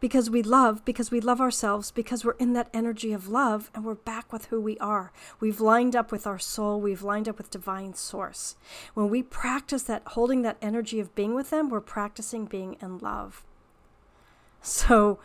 because 0.00 0.30
we 0.30 0.42
love, 0.42 0.84
because 0.84 1.10
we 1.10 1.20
love 1.20 1.40
ourselves, 1.40 1.90
because 1.90 2.24
we're 2.24 2.32
in 2.32 2.52
that 2.52 2.70
energy 2.72 3.12
of 3.12 3.28
love 3.28 3.70
and 3.74 3.84
we're 3.84 3.94
back 3.94 4.32
with 4.32 4.46
who 4.46 4.60
we 4.60 4.78
are. 4.78 5.12
We've 5.40 5.60
lined 5.60 5.96
up 5.96 6.12
with 6.12 6.26
our 6.26 6.38
soul, 6.38 6.80
we've 6.80 7.02
lined 7.02 7.28
up 7.28 7.38
with 7.38 7.50
divine 7.50 7.94
source. 7.94 8.56
When 8.94 9.08
we 9.08 9.22
practice 9.22 9.82
that, 9.84 10.02
holding 10.08 10.42
that 10.42 10.58
energy 10.62 11.00
of 11.00 11.14
being 11.14 11.34
with 11.34 11.50
them, 11.50 11.68
we're 11.68 11.80
practicing 11.80 12.44
being 12.44 12.76
in 12.80 12.98
love. 12.98 13.44
So 14.62 15.18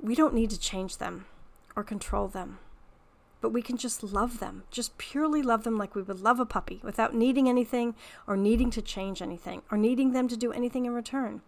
we 0.00 0.14
don't 0.14 0.34
need 0.34 0.50
to 0.50 0.58
change 0.58 0.98
them 0.98 1.26
or 1.76 1.84
control 1.84 2.28
them, 2.28 2.58
but 3.40 3.50
we 3.50 3.62
can 3.62 3.76
just 3.76 4.02
love 4.02 4.40
them, 4.40 4.64
just 4.70 4.98
purely 4.98 5.42
love 5.42 5.62
them 5.62 5.78
like 5.78 5.94
we 5.94 6.02
would 6.02 6.20
love 6.20 6.40
a 6.40 6.46
puppy 6.46 6.80
without 6.82 7.14
needing 7.14 7.48
anything 7.48 7.94
or 8.26 8.36
needing 8.36 8.70
to 8.70 8.82
change 8.82 9.22
anything 9.22 9.62
or 9.70 9.78
needing 9.78 10.12
them 10.12 10.26
to 10.26 10.36
do 10.36 10.52
anything 10.52 10.86
in 10.86 10.92
return. 10.92 11.42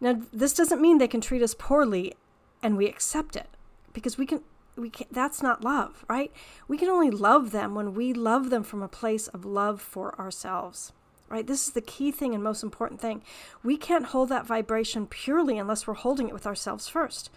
Now, 0.00 0.20
this 0.32 0.54
doesn't 0.54 0.80
mean 0.80 0.98
they 0.98 1.08
can 1.08 1.20
treat 1.20 1.42
us 1.42 1.54
poorly 1.54 2.14
and 2.62 2.76
we 2.76 2.86
accept 2.86 3.36
it 3.36 3.48
because 3.92 4.18
we 4.18 4.26
can 4.26 4.42
we 4.76 4.90
can 4.90 5.08
that's 5.10 5.42
not 5.42 5.64
love, 5.64 6.04
right? 6.08 6.32
We 6.68 6.78
can 6.78 6.88
only 6.88 7.10
love 7.10 7.50
them 7.50 7.74
when 7.74 7.94
we 7.94 8.12
love 8.12 8.50
them 8.50 8.62
from 8.62 8.82
a 8.82 8.88
place 8.88 9.28
of 9.28 9.44
love 9.44 9.80
for 9.80 10.18
ourselves. 10.18 10.92
Right? 11.28 11.46
This 11.46 11.66
is 11.66 11.74
the 11.74 11.82
key 11.82 12.10
thing 12.10 12.34
and 12.34 12.42
most 12.42 12.62
important 12.62 13.02
thing. 13.02 13.22
We 13.62 13.76
can't 13.76 14.06
hold 14.06 14.30
that 14.30 14.46
vibration 14.46 15.06
purely 15.06 15.58
unless 15.58 15.86
we're 15.86 15.92
holding 15.92 16.28
it 16.28 16.32
with 16.32 16.46
ourselves 16.46 16.88
first. 16.88 17.28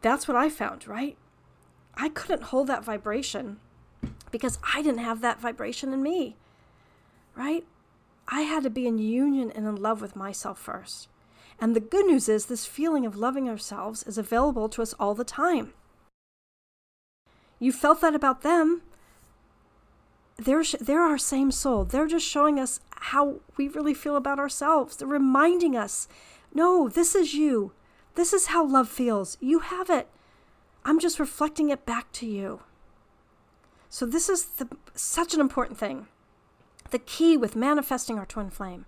That's 0.00 0.26
what 0.26 0.36
I 0.36 0.48
found, 0.48 0.88
right? 0.88 1.16
I 1.96 2.08
couldn't 2.08 2.44
hold 2.44 2.66
that 2.66 2.84
vibration 2.84 3.60
because 4.32 4.58
I 4.74 4.82
didn't 4.82 4.98
have 4.98 5.20
that 5.20 5.40
vibration 5.40 5.92
in 5.92 6.02
me, 6.02 6.34
right? 7.36 7.64
I 8.26 8.40
had 8.40 8.64
to 8.64 8.70
be 8.70 8.88
in 8.88 8.98
union 8.98 9.52
and 9.52 9.66
in 9.68 9.76
love 9.76 10.00
with 10.00 10.16
myself 10.16 10.58
first. 10.58 11.08
And 11.60 11.74
the 11.74 11.80
good 11.80 12.06
news 12.06 12.28
is, 12.28 12.46
this 12.46 12.66
feeling 12.66 13.06
of 13.06 13.16
loving 13.16 13.48
ourselves 13.48 14.02
is 14.02 14.18
available 14.18 14.68
to 14.70 14.82
us 14.82 14.94
all 14.98 15.14
the 15.14 15.24
time. 15.24 15.72
You 17.58 17.72
felt 17.72 18.00
that 18.00 18.14
about 18.14 18.42
them. 18.42 18.82
They're, 20.36 20.64
they're 20.80 21.02
our 21.02 21.18
same 21.18 21.52
soul. 21.52 21.84
They're 21.84 22.08
just 22.08 22.26
showing 22.26 22.58
us 22.58 22.80
how 22.90 23.40
we 23.56 23.68
really 23.68 23.94
feel 23.94 24.16
about 24.16 24.38
ourselves. 24.38 24.96
They're 24.96 25.08
reminding 25.08 25.76
us 25.76 26.08
no, 26.54 26.88
this 26.88 27.16
is 27.16 27.34
you. 27.34 27.72
This 28.14 28.32
is 28.32 28.46
how 28.46 28.64
love 28.64 28.88
feels. 28.88 29.36
You 29.40 29.58
have 29.58 29.90
it. 29.90 30.08
I'm 30.84 31.00
just 31.00 31.18
reflecting 31.18 31.70
it 31.70 31.84
back 31.84 32.12
to 32.12 32.26
you. 32.26 32.60
So, 33.88 34.06
this 34.06 34.28
is 34.28 34.44
the, 34.44 34.68
such 34.94 35.34
an 35.34 35.40
important 35.40 35.78
thing. 35.78 36.06
The 36.90 36.98
key 36.98 37.36
with 37.36 37.56
manifesting 37.56 38.18
our 38.18 38.26
twin 38.26 38.50
flame, 38.50 38.86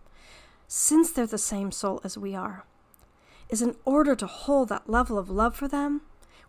since 0.68 1.10
they're 1.10 1.26
the 1.26 1.38
same 1.38 1.70
soul 1.70 2.00
as 2.04 2.18
we 2.18 2.34
are, 2.34 2.64
is 3.48 3.62
in 3.62 3.76
order 3.84 4.16
to 4.16 4.26
hold 4.26 4.68
that 4.68 4.90
level 4.90 5.18
of 5.18 5.30
love 5.30 5.54
for 5.54 5.68
them, 5.68 6.02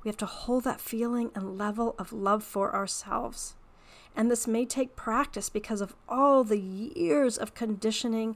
we 0.04 0.10
have 0.10 0.18
to 0.18 0.26
hold 0.26 0.64
that 0.64 0.82
feeling 0.82 1.32
and 1.36 1.58
level 1.58 1.96
of 2.00 2.14
love 2.14 2.44
for 2.44 2.74
ourselves. 2.74 3.56
And 4.16 4.32
this 4.32 4.48
may 4.48 4.66
take 4.66 4.96
practice 4.96 5.50
because 5.50 5.82
of 5.82 5.96
all 6.10 6.44
the 6.44 6.60
years 6.60 7.38
of 7.38 7.54
conditioning 7.54 8.36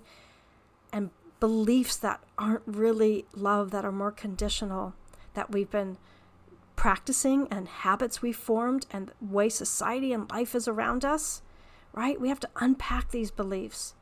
and 0.94 1.10
beliefs 1.40 1.98
that 1.98 2.22
aren't 2.38 2.62
really 2.66 3.26
love, 3.34 3.72
that 3.72 3.86
are 3.86 3.92
more 3.92 4.12
conditional, 4.12 4.94
that 5.34 5.52
we've 5.52 5.72
been 5.72 5.98
practicing 6.76 7.48
and 7.50 7.68
habits 7.68 8.22
we've 8.22 8.36
formed 8.36 8.86
and 8.92 9.08
the 9.08 9.14
way 9.26 9.50
society 9.50 10.14
and 10.14 10.30
life 10.30 10.54
is 10.54 10.68
around 10.68 11.04
us, 11.04 11.42
right? 11.94 12.20
We 12.20 12.30
have 12.30 12.40
to 12.42 12.50
unpack 12.58 13.12
these 13.12 13.32
beliefs. 13.32 13.96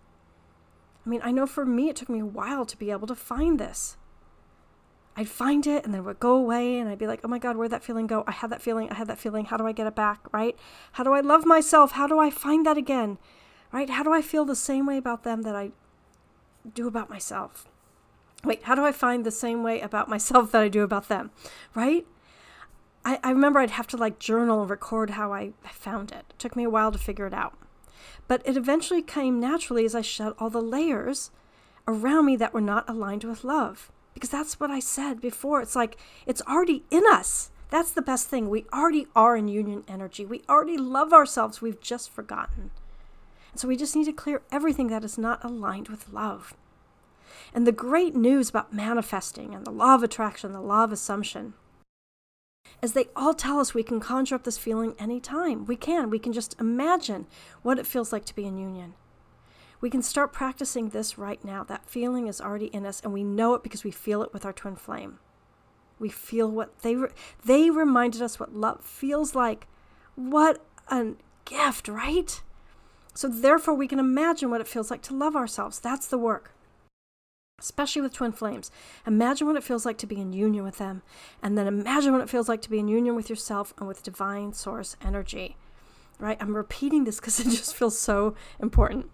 I 1.06 1.10
mean, 1.10 1.22
I 1.24 1.32
know 1.32 1.48
for 1.48 1.65
me, 1.65 1.89
it 1.89 1.96
took 1.96 2.10
me 2.10 2.20
a 2.20 2.25
while 2.25 2.65
to 2.65 2.77
be 2.77 2.91
able 2.91 3.08
to 3.08 3.15
find 3.15 3.60
this. 3.60 3.98
I'd 5.15 5.27
find 5.27 5.68
it 5.68 5.84
and 5.84 5.94
then 5.94 6.01
it 6.01 6.06
would 6.06 6.20
go 6.20 6.36
away 6.36 6.77
and 6.77 6.89
I'd 6.89 6.98
be 6.98 7.08
like, 7.08 7.22
oh 7.24 7.27
my 7.27 7.39
God, 7.39 7.58
where'd 7.58 7.72
that 7.72 7.84
feeling 7.84 8.08
go? 8.08 8.24
I 8.25 8.32
had 8.32 8.50
that 8.51 8.62
feeling. 8.62 8.89
I 8.89 8.94
had 8.94 9.08
that 9.08 9.18
feeling. 9.18 9.46
How 9.46 9.58
do 9.58 9.68
I 9.68 9.74
get 9.74 9.88
it 9.88 9.96
back? 9.96 10.22
Right? 10.32 10.58
How 10.94 11.03
do 11.03 11.13
I 11.13 11.20
love 11.20 11.46
myself? 11.46 11.91
How 11.91 12.08
do 12.08 12.20
I 12.20 12.29
find 12.29 12.65
that 12.65 12.77
again? 12.77 13.18
Right? 13.72 13.89
How 13.89 14.03
do 14.03 14.13
I 14.13 14.22
feel 14.22 14.46
the 14.46 14.56
same 14.56 14.86
way 14.86 14.98
about 14.98 15.24
them 15.24 15.41
that 15.41 15.56
I 15.56 15.72
do 16.74 16.88
about 16.88 17.10
myself? 17.10 17.68
Wait, 18.44 18.63
how 18.63 18.75
do 18.75 18.86
I 18.86 18.94
find 18.94 19.25
the 19.25 19.32
same 19.32 19.63
way 19.63 19.82
about 19.82 20.08
myself 20.10 20.51
that 20.51 20.62
I 20.62 20.70
do 20.70 20.84
about 20.84 21.10
them? 21.10 21.32
Right? 21.75 22.08
I, 23.03 23.20
I 23.24 23.32
remember 23.32 23.60
I'd 23.60 23.72
have 23.72 23.88
to 23.88 23.98
like 23.98 24.20
journal 24.20 24.62
and 24.62 24.70
record 24.70 25.12
how 25.12 25.34
I 25.34 25.51
found 25.70 26.12
it. 26.12 26.25
It 26.29 26.39
took 26.39 26.56
me 26.56 26.63
a 26.63 26.70
while 26.70 26.91
to 26.91 26.98
figure 26.98 27.27
it 27.27 27.34
out. 27.34 27.58
But 28.27 28.41
it 28.46 28.58
eventually 28.58 29.01
came 29.01 29.39
naturally 29.39 29.86
as 29.86 29.96
I 29.96 30.01
shed 30.01 30.34
all 30.39 30.50
the 30.50 30.62
layers 30.62 31.32
around 31.88 32.25
me 32.25 32.36
that 32.36 32.53
were 32.53 32.62
not 32.62 32.89
aligned 32.89 33.24
with 33.24 33.44
love. 33.44 33.91
Because 34.13 34.29
that's 34.29 34.60
what 34.60 34.72
I 34.72 34.79
said 34.79 35.22
before. 35.22 35.62
It's 35.62 35.75
like 35.75 35.98
it's 36.25 36.41
already 36.44 36.84
in 36.91 37.03
us. 37.10 37.51
That's 37.70 37.91
the 37.91 38.01
best 38.01 38.27
thing. 38.27 38.50
We 38.50 38.65
already 38.74 39.08
are 39.15 39.38
in 39.38 39.48
union 39.48 39.84
energy. 39.88 40.25
We 40.25 40.41
already 40.50 40.77
love 40.77 41.13
ourselves. 41.13 41.62
We've 41.62 41.79
just 41.79 42.10
forgotten. 42.10 42.72
And 43.51 43.60
so 43.60 43.68
we 43.68 43.77
just 43.77 43.96
need 43.96 44.06
to 44.06 44.13
clear 44.13 44.41
everything 44.51 44.88
that 44.88 45.03
is 45.03 45.18
not 45.18 45.44
aligned 45.44 45.88
with 45.88 46.12
love. 46.12 46.53
And 47.53 47.65
the 47.65 47.72
great 47.72 48.15
news 48.15 48.50
about 48.50 48.74
manifesting 48.74 49.53
and 49.53 49.65
the 49.65 49.72
law 49.72 49.96
of 49.96 50.03
attraction, 50.03 50.51
the 50.51 50.62
law 50.62 50.84
of 50.84 50.91
assumption, 50.91 51.53
is 52.82 52.94
they 52.94 53.08
all 53.16 53.34
tell 53.34 53.60
us 53.60 53.74
we 53.74 53.84
can 53.84 54.00
conjure 54.00 54.36
up 54.36 54.44
this 54.44 54.58
feeling 54.58 54.96
anytime. 54.98 55.66
We 55.66 55.76
can. 55.76 56.10
We 56.10 56.20
can 56.20 56.34
just 56.34 56.56
imagine 56.60 57.28
what 57.62 57.80
it 57.80 57.88
feels 57.88 58.12
like 58.14 58.26
to 58.26 58.36
be 58.36 58.46
in 58.46 58.58
union. 58.58 58.94
We 59.82 59.90
can 59.90 60.02
start 60.02 60.34
practicing 60.34 60.90
this 60.90 61.18
right 61.18 61.44
now. 61.44 61.64
That 61.64 61.90
feeling 61.90 62.28
is 62.28 62.42
already 62.42 62.68
in 62.68 62.86
us, 62.86 63.02
and 63.02 63.14
we 63.14 63.24
know 63.24 63.54
it 63.54 63.64
because 63.64 63.84
we 63.84 63.92
feel 63.92 64.22
it 64.22 64.34
with 64.34 64.46
our 64.46 64.54
twin 64.54 64.76
flame. 64.76 65.20
We 66.00 66.10
feel 66.10 66.50
what 66.50 66.80
they 66.80 66.96
re- 66.96 67.12
they 67.46 67.70
reminded 67.70 68.22
us 68.22 68.40
what 68.40 68.54
love 68.54 68.84
feels 68.84 69.36
like. 69.36 69.68
What 70.16 70.66
a 70.90 71.14
gift, 71.46 71.88
right? 71.88 72.42
So 73.14 73.28
therefore, 73.28 73.74
we 73.74 73.88
can 73.88 74.00
imagine 74.00 74.50
what 74.50 74.62
it 74.62 74.68
feels 74.68 74.92
like 74.92 75.02
to 75.04 75.16
love 75.16 75.36
ourselves. 75.36 75.80
That's 75.80 76.08
the 76.08 76.18
work 76.18 76.54
especially 77.60 78.01
with 78.01 78.13
twin 78.13 78.32
flames. 78.32 78.72
Imagine 79.06 79.48
what 79.48 79.56
it 79.56 79.63
feels 79.63 79.86
like 79.86 79.98
to 80.00 80.08
be 80.08 80.20
in 80.20 80.34
union 80.34 80.63
with 80.63 80.78
them, 80.78 81.01
and 81.42 81.58
then 81.58 81.68
imagine 81.68 82.12
what 82.13 82.22
it 82.22 82.30
feels 82.30 82.50
like 82.50 82.62
to 82.63 82.70
be 82.70 82.80
in 82.80 82.88
union 82.88 83.16
with 83.16 83.30
yourself 83.30 83.74
and 83.78 83.88
with 83.88 84.04
divine 84.04 84.54
source 84.54 84.96
energy. 85.04 85.58
Right? 86.20 86.38
I'm 86.39 86.56
repeating 86.56 87.04
this 87.06 87.20
because 87.20 87.39
it 87.39 87.46
just 87.46 87.75
feels 87.75 87.98
so 87.98 88.36
important. 88.60 89.10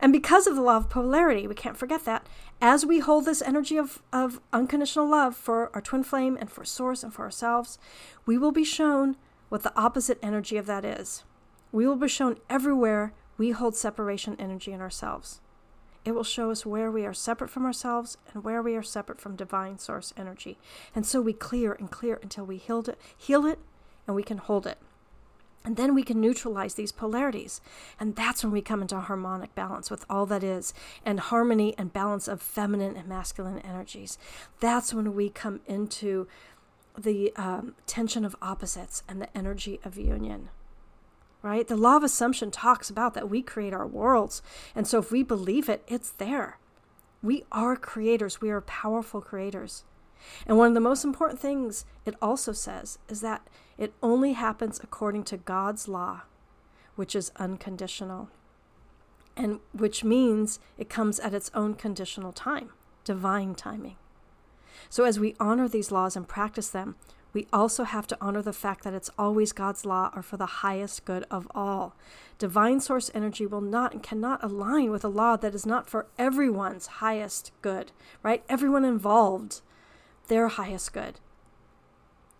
And 0.00 0.12
because 0.12 0.46
of 0.46 0.56
the 0.56 0.62
law 0.62 0.76
of 0.76 0.90
polarity, 0.90 1.46
we 1.46 1.54
can't 1.54 1.76
forget 1.76 2.04
that, 2.04 2.26
as 2.60 2.84
we 2.84 2.98
hold 2.98 3.24
this 3.24 3.42
energy 3.42 3.76
of, 3.76 4.02
of 4.12 4.40
unconditional 4.52 5.08
love 5.08 5.36
for 5.36 5.70
our 5.74 5.80
twin 5.80 6.04
flame 6.04 6.36
and 6.38 6.50
for 6.50 6.64
source 6.64 7.02
and 7.02 7.12
for 7.12 7.22
ourselves, 7.22 7.78
we 8.26 8.36
will 8.36 8.52
be 8.52 8.64
shown 8.64 9.16
what 9.48 9.62
the 9.62 9.76
opposite 9.78 10.18
energy 10.22 10.56
of 10.56 10.66
that 10.66 10.84
is. 10.84 11.24
We 11.72 11.86
will 11.86 11.96
be 11.96 12.08
shown 12.08 12.38
everywhere 12.48 13.12
we 13.36 13.50
hold 13.50 13.76
separation 13.76 14.36
energy 14.38 14.72
in 14.72 14.80
ourselves. 14.80 15.40
It 16.04 16.14
will 16.14 16.24
show 16.24 16.50
us 16.50 16.66
where 16.66 16.90
we 16.90 17.06
are 17.06 17.14
separate 17.14 17.50
from 17.50 17.64
ourselves 17.64 18.18
and 18.32 18.44
where 18.44 18.62
we 18.62 18.76
are 18.76 18.82
separate 18.82 19.20
from 19.20 19.36
divine 19.36 19.78
source 19.78 20.12
energy. 20.16 20.58
And 20.94 21.06
so 21.06 21.20
we 21.20 21.32
clear 21.32 21.72
and 21.72 21.90
clear 21.90 22.18
until 22.22 22.44
we 22.44 22.58
healed 22.58 22.88
it, 22.88 22.98
heal 23.16 23.46
it, 23.46 23.58
and 24.06 24.14
we 24.14 24.22
can 24.22 24.38
hold 24.38 24.66
it. 24.66 24.78
And 25.64 25.78
then 25.78 25.94
we 25.94 26.02
can 26.02 26.20
neutralize 26.20 26.74
these 26.74 26.92
polarities. 26.92 27.62
And 27.98 28.14
that's 28.14 28.44
when 28.44 28.52
we 28.52 28.60
come 28.60 28.82
into 28.82 29.00
harmonic 29.00 29.54
balance 29.54 29.90
with 29.90 30.04
all 30.10 30.26
that 30.26 30.44
is, 30.44 30.74
and 31.06 31.18
harmony 31.18 31.74
and 31.78 31.90
balance 31.90 32.28
of 32.28 32.42
feminine 32.42 32.98
and 32.98 33.08
masculine 33.08 33.60
energies. 33.60 34.18
That's 34.60 34.92
when 34.92 35.14
we 35.14 35.30
come 35.30 35.60
into 35.66 36.28
the 36.98 37.32
um, 37.36 37.74
tension 37.86 38.26
of 38.26 38.36
opposites 38.42 39.02
and 39.08 39.22
the 39.22 39.34
energy 39.36 39.80
of 39.84 39.96
union 39.96 40.50
right? 41.44 41.68
The 41.68 41.76
law 41.76 41.98
of 41.98 42.02
assumption 42.02 42.50
talks 42.50 42.88
about 42.88 43.12
that 43.12 43.28
we 43.28 43.42
create 43.42 43.74
our 43.74 43.86
worlds. 43.86 44.40
And 44.74 44.86
so 44.86 44.98
if 44.98 45.12
we 45.12 45.22
believe 45.22 45.68
it, 45.68 45.84
it's 45.86 46.10
there. 46.10 46.58
We 47.22 47.44
are 47.52 47.76
creators, 47.76 48.40
we 48.40 48.48
are 48.50 48.62
powerful 48.62 49.20
creators. 49.20 49.84
And 50.46 50.56
one 50.56 50.68
of 50.68 50.74
the 50.74 50.80
most 50.80 51.04
important 51.04 51.38
things 51.38 51.84
it 52.06 52.14
also 52.22 52.52
says 52.52 52.98
is 53.10 53.20
that 53.20 53.46
it 53.76 53.92
only 54.02 54.32
happens 54.32 54.80
according 54.82 55.24
to 55.24 55.36
God's 55.36 55.86
law, 55.86 56.22
which 56.96 57.14
is 57.14 57.30
unconditional. 57.36 58.30
And 59.36 59.60
which 59.72 60.02
means 60.02 60.60
it 60.78 60.88
comes 60.88 61.20
at 61.20 61.34
its 61.34 61.50
own 61.52 61.74
conditional 61.74 62.32
time, 62.32 62.70
divine 63.04 63.54
timing. 63.54 63.96
So, 64.88 65.04
as 65.04 65.18
we 65.18 65.34
honor 65.38 65.68
these 65.68 65.90
laws 65.90 66.16
and 66.16 66.26
practice 66.26 66.68
them, 66.68 66.96
we 67.34 67.48
also 67.52 67.82
have 67.82 68.06
to 68.06 68.18
honor 68.20 68.40
the 68.40 68.52
fact 68.52 68.84
that 68.84 68.94
it's 68.94 69.10
always 69.18 69.52
God's 69.52 69.84
law 69.84 70.10
or 70.14 70.22
for 70.22 70.36
the 70.36 70.46
highest 70.46 71.04
good 71.04 71.24
of 71.30 71.48
all. 71.54 71.96
Divine 72.38 72.80
source 72.80 73.10
energy 73.12 73.44
will 73.44 73.60
not 73.60 73.92
and 73.92 74.02
cannot 74.02 74.42
align 74.42 74.92
with 74.92 75.04
a 75.04 75.08
law 75.08 75.36
that 75.36 75.54
is 75.54 75.66
not 75.66 75.90
for 75.90 76.06
everyone's 76.16 76.86
highest 76.86 77.50
good, 77.60 77.90
right? 78.22 78.44
Everyone 78.48 78.84
involved, 78.84 79.62
their 80.28 80.46
highest 80.46 80.92
good. 80.92 81.18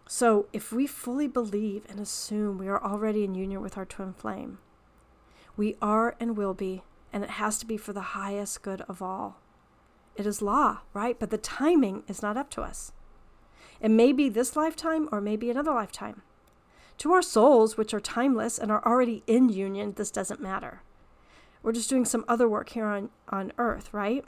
So 0.07 0.47
if 0.53 0.73
we 0.73 0.87
fully 0.87 1.27
believe 1.27 1.85
and 1.89 1.99
assume 1.99 2.59
we 2.59 2.69
are 2.69 2.83
already 2.83 3.25
in 3.25 3.35
union 3.35 3.61
with 3.61 3.77
our 3.77 3.85
twin 3.85 4.13
flame, 4.13 4.59
we 5.57 5.77
are 5.83 6.15
and 6.21 6.37
will 6.37 6.55
be, 6.55 6.83
and 7.13 7.25
it 7.25 7.31
has 7.31 7.59
to 7.59 7.67
be 7.67 7.77
for 7.77 7.93
the 7.93 8.01
highest 8.01 8.63
good 8.63 8.83
of 8.83 9.03
all. 9.03 9.41
It 10.15 10.25
is 10.25 10.41
law, 10.41 10.83
right? 10.93 11.19
But 11.19 11.31
the 11.31 11.39
timing 11.39 12.05
is 12.07 12.23
not 12.23 12.37
up 12.37 12.49
to 12.51 12.63
us. 12.63 12.93
It 13.81 13.91
may 13.91 14.13
be 14.13 14.29
this 14.29 14.57
lifetime 14.57 15.09
or 15.13 15.21
maybe 15.21 15.51
another 15.51 15.73
lifetime. 15.73 16.23
To 16.99 17.13
our 17.13 17.23
souls, 17.23 17.77
which 17.77 17.93
are 17.93 18.01
timeless 18.01 18.59
and 18.59 18.71
are 18.71 18.85
already 18.85 19.23
in 19.27 19.49
union, 19.49 19.95
this 19.97 20.11
doesn't 20.11 20.41
matter. 20.41 20.83
We're 21.63 21.73
just 21.73 21.91
doing 21.91 22.05
some 22.05 22.25
other 22.29 22.49
work 22.49 22.71
here 22.71 22.87
on, 22.87 23.11
on 23.29 23.53
earth, 23.59 23.93
right? 23.93 24.25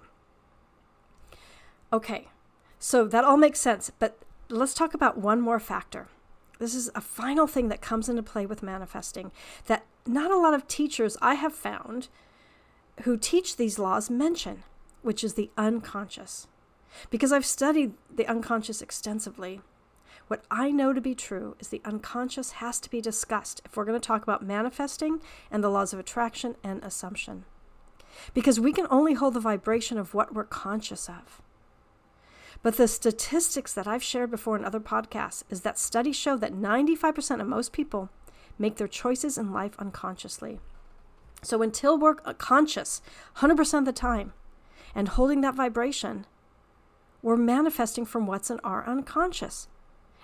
Okay, 1.92 2.28
so 2.78 3.06
that 3.06 3.24
all 3.24 3.36
makes 3.36 3.60
sense, 3.60 3.90
but 3.98 4.18
let's 4.48 4.74
talk 4.74 4.94
about 4.94 5.18
one 5.18 5.40
more 5.40 5.60
factor. 5.60 6.08
This 6.58 6.74
is 6.74 6.90
a 6.94 7.00
final 7.00 7.46
thing 7.46 7.68
that 7.68 7.82
comes 7.82 8.08
into 8.08 8.22
play 8.22 8.46
with 8.46 8.62
manifesting 8.62 9.30
that 9.66 9.84
not 10.06 10.30
a 10.30 10.38
lot 10.38 10.54
of 10.54 10.66
teachers 10.66 11.16
I 11.20 11.34
have 11.34 11.52
found 11.52 12.08
who 13.02 13.16
teach 13.16 13.56
these 13.56 13.78
laws 13.78 14.08
mention, 14.08 14.62
which 15.02 15.22
is 15.22 15.34
the 15.34 15.50
unconscious. 15.58 16.48
Because 17.10 17.32
I've 17.32 17.46
studied 17.46 17.94
the 18.14 18.26
unconscious 18.26 18.82
extensively, 18.82 19.60
what 20.28 20.44
I 20.50 20.70
know 20.70 20.92
to 20.92 21.00
be 21.00 21.14
true 21.14 21.56
is 21.60 21.68
the 21.68 21.82
unconscious 21.84 22.52
has 22.52 22.80
to 22.80 22.90
be 22.90 23.00
discussed 23.00 23.60
if 23.64 23.76
we're 23.76 23.84
going 23.84 24.00
to 24.00 24.06
talk 24.06 24.22
about 24.22 24.44
manifesting 24.44 25.20
and 25.50 25.62
the 25.62 25.68
laws 25.68 25.92
of 25.92 26.00
attraction 26.00 26.56
and 26.64 26.82
assumption. 26.82 27.44
Because 28.34 28.58
we 28.58 28.72
can 28.72 28.86
only 28.90 29.14
hold 29.14 29.34
the 29.34 29.40
vibration 29.40 29.98
of 29.98 30.14
what 30.14 30.34
we're 30.34 30.44
conscious 30.44 31.08
of. 31.08 31.42
But 32.62 32.76
the 32.76 32.88
statistics 32.88 33.72
that 33.74 33.86
I've 33.86 34.02
shared 34.02 34.30
before 34.30 34.56
in 34.56 34.64
other 34.64 34.80
podcasts 34.80 35.44
is 35.48 35.60
that 35.60 35.78
studies 35.78 36.16
show 36.16 36.36
that 36.38 36.54
95% 36.54 37.40
of 37.40 37.46
most 37.46 37.72
people 37.72 38.10
make 38.58 38.76
their 38.76 38.88
choices 38.88 39.38
in 39.38 39.52
life 39.52 39.76
unconsciously. 39.78 40.58
So 41.42 41.62
until 41.62 41.98
we're 41.98 42.14
conscious 42.14 43.02
100% 43.36 43.78
of 43.78 43.84
the 43.84 43.92
time 43.92 44.32
and 44.94 45.08
holding 45.08 45.42
that 45.42 45.54
vibration, 45.54 46.26
we're 47.22 47.36
manifesting 47.36 48.04
from 48.04 48.26
what's 48.26 48.50
in 48.50 48.60
our 48.60 48.86
unconscious. 48.86 49.68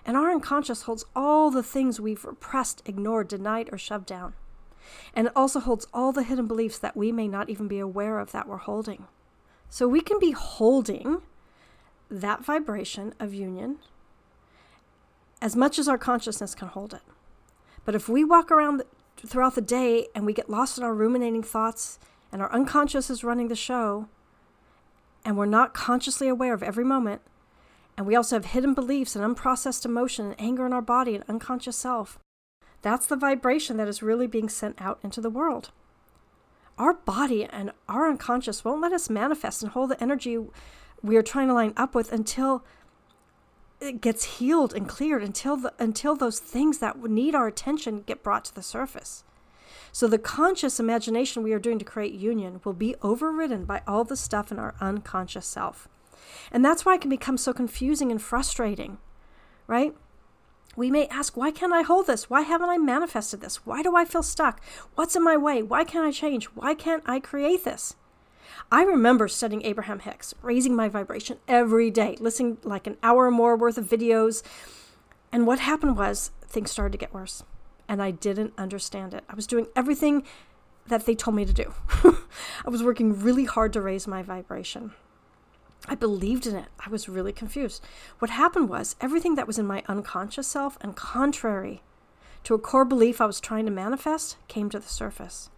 And 0.04 0.16
our 0.16 0.30
unconscious 0.30 0.82
holds 0.82 1.04
all 1.14 1.50
the 1.50 1.62
things 1.62 2.00
we've 2.00 2.24
repressed, 2.24 2.82
ignored, 2.86 3.28
denied, 3.28 3.68
or 3.72 3.78
shoved 3.78 4.06
down. 4.06 4.34
And 5.14 5.28
it 5.28 5.32
also 5.36 5.60
holds 5.60 5.86
all 5.94 6.12
the 6.12 6.24
hidden 6.24 6.46
beliefs 6.46 6.78
that 6.78 6.96
we 6.96 7.12
may 7.12 7.28
not 7.28 7.48
even 7.48 7.68
be 7.68 7.78
aware 7.78 8.18
of 8.18 8.32
that 8.32 8.48
we're 8.48 8.56
holding. 8.56 9.06
So 9.68 9.86
we 9.86 10.00
can 10.00 10.18
be 10.18 10.32
holding 10.32 11.22
that 12.10 12.44
vibration 12.44 13.14
of 13.18 13.32
union 13.32 13.78
as 15.40 15.56
much 15.56 15.78
as 15.78 15.88
our 15.88 15.98
consciousness 15.98 16.54
can 16.54 16.68
hold 16.68 16.92
it. 16.94 17.02
But 17.84 17.94
if 17.94 18.08
we 18.08 18.24
walk 18.24 18.50
around 18.50 18.82
throughout 19.16 19.54
the 19.54 19.60
day 19.60 20.08
and 20.14 20.26
we 20.26 20.32
get 20.32 20.50
lost 20.50 20.78
in 20.78 20.84
our 20.84 20.94
ruminating 20.94 21.42
thoughts 21.42 21.98
and 22.30 22.40
our 22.40 22.52
unconscious 22.52 23.10
is 23.10 23.24
running 23.24 23.48
the 23.48 23.56
show, 23.56 24.08
and 25.24 25.36
we're 25.36 25.46
not 25.46 25.74
consciously 25.74 26.28
aware 26.28 26.54
of 26.54 26.62
every 26.62 26.84
moment, 26.84 27.22
and 27.96 28.06
we 28.06 28.16
also 28.16 28.36
have 28.36 28.46
hidden 28.46 28.74
beliefs 28.74 29.14
and 29.14 29.24
unprocessed 29.24 29.84
emotion 29.84 30.26
and 30.26 30.40
anger 30.40 30.66
in 30.66 30.72
our 30.72 30.82
body 30.82 31.14
and 31.14 31.24
unconscious 31.28 31.76
self, 31.76 32.18
that's 32.80 33.06
the 33.06 33.16
vibration 33.16 33.76
that 33.76 33.88
is 33.88 34.02
really 34.02 34.26
being 34.26 34.48
sent 34.48 34.80
out 34.80 34.98
into 35.02 35.20
the 35.20 35.30
world. 35.30 35.70
Our 36.78 36.94
body 36.94 37.44
and 37.44 37.70
our 37.88 38.08
unconscious 38.08 38.64
won't 38.64 38.80
let 38.80 38.92
us 38.92 39.08
manifest 39.08 39.62
and 39.62 39.72
hold 39.72 39.90
the 39.90 40.02
energy 40.02 40.38
we 41.02 41.16
are 41.16 41.22
trying 41.22 41.48
to 41.48 41.54
line 41.54 41.74
up 41.76 41.94
with 41.94 42.12
until 42.12 42.64
it 43.80 44.00
gets 44.00 44.38
healed 44.38 44.72
and 44.72 44.88
cleared 44.88 45.22
until 45.22 45.56
the, 45.56 45.72
until 45.78 46.14
those 46.14 46.38
things 46.38 46.78
that 46.78 47.02
need 47.02 47.34
our 47.34 47.46
attention 47.46 48.02
get 48.02 48.22
brought 48.22 48.44
to 48.46 48.54
the 48.54 48.62
surface. 48.62 49.24
So 49.92 50.08
the 50.08 50.18
conscious 50.18 50.80
imagination 50.80 51.42
we 51.42 51.52
are 51.52 51.58
doing 51.58 51.78
to 51.78 51.84
create 51.84 52.14
union 52.14 52.60
will 52.64 52.72
be 52.72 52.96
overridden 53.02 53.66
by 53.66 53.82
all 53.86 54.04
the 54.04 54.16
stuff 54.16 54.50
in 54.50 54.58
our 54.58 54.74
unconscious 54.80 55.46
self. 55.46 55.86
And 56.50 56.64
that's 56.64 56.86
why 56.86 56.94
it 56.94 57.02
can 57.02 57.10
become 57.10 57.36
so 57.36 57.52
confusing 57.52 58.10
and 58.10 58.20
frustrating, 58.20 58.96
right? 59.66 59.94
We 60.74 60.90
may 60.90 61.06
ask, 61.08 61.36
why 61.36 61.50
can't 61.50 61.74
I 61.74 61.82
hold 61.82 62.06
this? 62.06 62.30
Why 62.30 62.40
haven't 62.40 62.70
I 62.70 62.78
manifested 62.78 63.42
this? 63.42 63.66
Why 63.66 63.82
do 63.82 63.94
I 63.94 64.06
feel 64.06 64.22
stuck? 64.22 64.62
What's 64.94 65.14
in 65.14 65.22
my 65.22 65.36
way? 65.36 65.62
Why 65.62 65.84
can't 65.84 66.06
I 66.06 66.10
change? 66.10 66.46
Why 66.46 66.72
can't 66.72 67.02
I 67.04 67.20
create 67.20 67.64
this? 67.64 67.94
I 68.70 68.82
remember 68.84 69.28
studying 69.28 69.62
Abraham 69.62 69.98
Hicks, 69.98 70.34
raising 70.40 70.74
my 70.74 70.88
vibration 70.88 71.36
every 71.46 71.90
day, 71.90 72.16
listening 72.18 72.56
like 72.62 72.86
an 72.86 72.96
hour 73.02 73.26
or 73.26 73.30
more 73.30 73.56
worth 73.56 73.76
of 73.76 73.88
videos. 73.88 74.42
And 75.30 75.46
what 75.46 75.60
happened 75.60 75.98
was 75.98 76.30
things 76.46 76.70
started 76.70 76.92
to 76.92 76.98
get 76.98 77.12
worse. 77.12 77.44
And 77.88 78.02
I 78.02 78.10
didn't 78.10 78.54
understand 78.56 79.14
it. 79.14 79.24
I 79.28 79.34
was 79.34 79.46
doing 79.46 79.66
everything 79.76 80.24
that 80.86 81.06
they 81.06 81.14
told 81.14 81.36
me 81.36 81.44
to 81.44 81.52
do. 81.52 81.72
I 82.64 82.70
was 82.70 82.82
working 82.82 83.20
really 83.20 83.44
hard 83.44 83.72
to 83.74 83.80
raise 83.80 84.06
my 84.06 84.22
vibration. 84.22 84.92
I 85.88 85.94
believed 85.94 86.46
in 86.46 86.54
it. 86.54 86.68
I 86.84 86.90
was 86.90 87.08
really 87.08 87.32
confused. 87.32 87.84
What 88.18 88.30
happened 88.30 88.68
was 88.68 88.96
everything 89.00 89.34
that 89.34 89.46
was 89.46 89.58
in 89.58 89.66
my 89.66 89.82
unconscious 89.88 90.46
self 90.46 90.78
and 90.80 90.94
contrary 90.94 91.82
to 92.44 92.54
a 92.54 92.58
core 92.58 92.84
belief 92.84 93.20
I 93.20 93.26
was 93.26 93.40
trying 93.40 93.66
to 93.66 93.72
manifest 93.72 94.36
came 94.48 94.70
to 94.70 94.78
the 94.78 94.88
surface. 94.88 95.50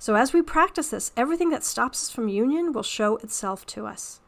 So, 0.00 0.14
as 0.14 0.32
we 0.32 0.42
practice 0.42 0.90
this, 0.90 1.12
everything 1.16 1.50
that 1.50 1.64
stops 1.64 2.04
us 2.04 2.10
from 2.10 2.28
union 2.28 2.72
will 2.72 2.84
show 2.84 3.16
itself 3.16 3.66
to 3.66 3.86
us. 3.86 4.20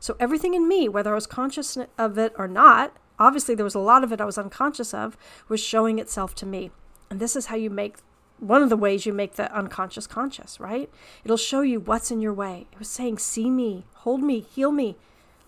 So, 0.00 0.16
everything 0.18 0.54
in 0.54 0.66
me, 0.66 0.88
whether 0.88 1.12
I 1.12 1.16
was 1.16 1.26
conscious 1.26 1.76
of 1.98 2.16
it 2.16 2.32
or 2.36 2.48
not, 2.48 2.96
obviously 3.18 3.54
there 3.54 3.64
was 3.64 3.74
a 3.74 3.80
lot 3.80 4.04
of 4.04 4.12
it 4.12 4.20
I 4.20 4.24
was 4.24 4.38
unconscious 4.38 4.92
of, 4.94 5.16
was 5.48 5.62
showing 5.62 5.98
itself 5.98 6.34
to 6.36 6.46
me. 6.46 6.70
And 7.10 7.20
this 7.20 7.36
is 7.36 7.46
how 7.46 7.56
you 7.56 7.70
make 7.70 7.96
one 8.38 8.62
of 8.62 8.70
the 8.70 8.76
ways 8.76 9.06
you 9.06 9.12
make 9.12 9.34
the 9.34 9.54
unconscious 9.54 10.06
conscious, 10.06 10.58
right? 10.58 10.90
It'll 11.24 11.36
show 11.36 11.60
you 11.60 11.78
what's 11.78 12.10
in 12.10 12.20
your 12.20 12.34
way. 12.34 12.66
It 12.72 12.78
was 12.78 12.88
saying, 12.88 13.18
See 13.18 13.50
me, 13.50 13.84
hold 13.96 14.22
me, 14.22 14.40
heal 14.40 14.72
me, 14.72 14.96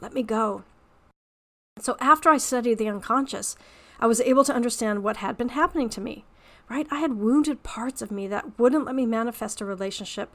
let 0.01 0.13
me 0.13 0.23
go. 0.23 0.63
So, 1.81 1.97
after 2.01 2.29
I 2.29 2.39
studied 2.39 2.79
the 2.79 2.89
unconscious, 2.89 3.57
I 3.99 4.07
was 4.07 4.21
able 4.21 4.45
to 4.45 4.55
understand 4.55 5.03
what 5.03 5.17
had 5.17 5.37
been 5.37 5.51
happening 5.51 5.89
to 5.91 6.01
me 6.01 6.25
right? 6.69 6.87
I 6.91 7.01
had 7.01 7.19
wounded 7.19 7.63
parts 7.63 8.03
of 8.03 8.11
me 8.11 8.27
that 8.29 8.59
wouldn't 8.59 8.87
let 8.87 8.95
me 8.95 9.07
manifest 9.07 9.61
a 9.61 9.65
relationship 9.65 10.35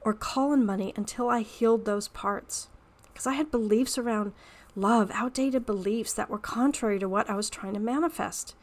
or 0.00 0.14
call 0.14 0.52
in 0.52 0.64
money 0.64 0.92
until 0.96 1.28
I 1.28 1.40
healed 1.40 1.84
those 1.84 2.08
parts. 2.08 2.68
Because 3.12 3.26
I 3.26 3.34
had 3.34 3.50
beliefs 3.50 3.98
around 3.98 4.32
love, 4.76 5.10
outdated 5.12 5.66
beliefs 5.66 6.12
that 6.12 6.30
were 6.30 6.38
contrary 6.38 6.98
to 6.98 7.08
what 7.08 7.28
I 7.28 7.34
was 7.34 7.50
trying 7.50 7.74
to 7.74 7.80
manifest. 7.80 8.54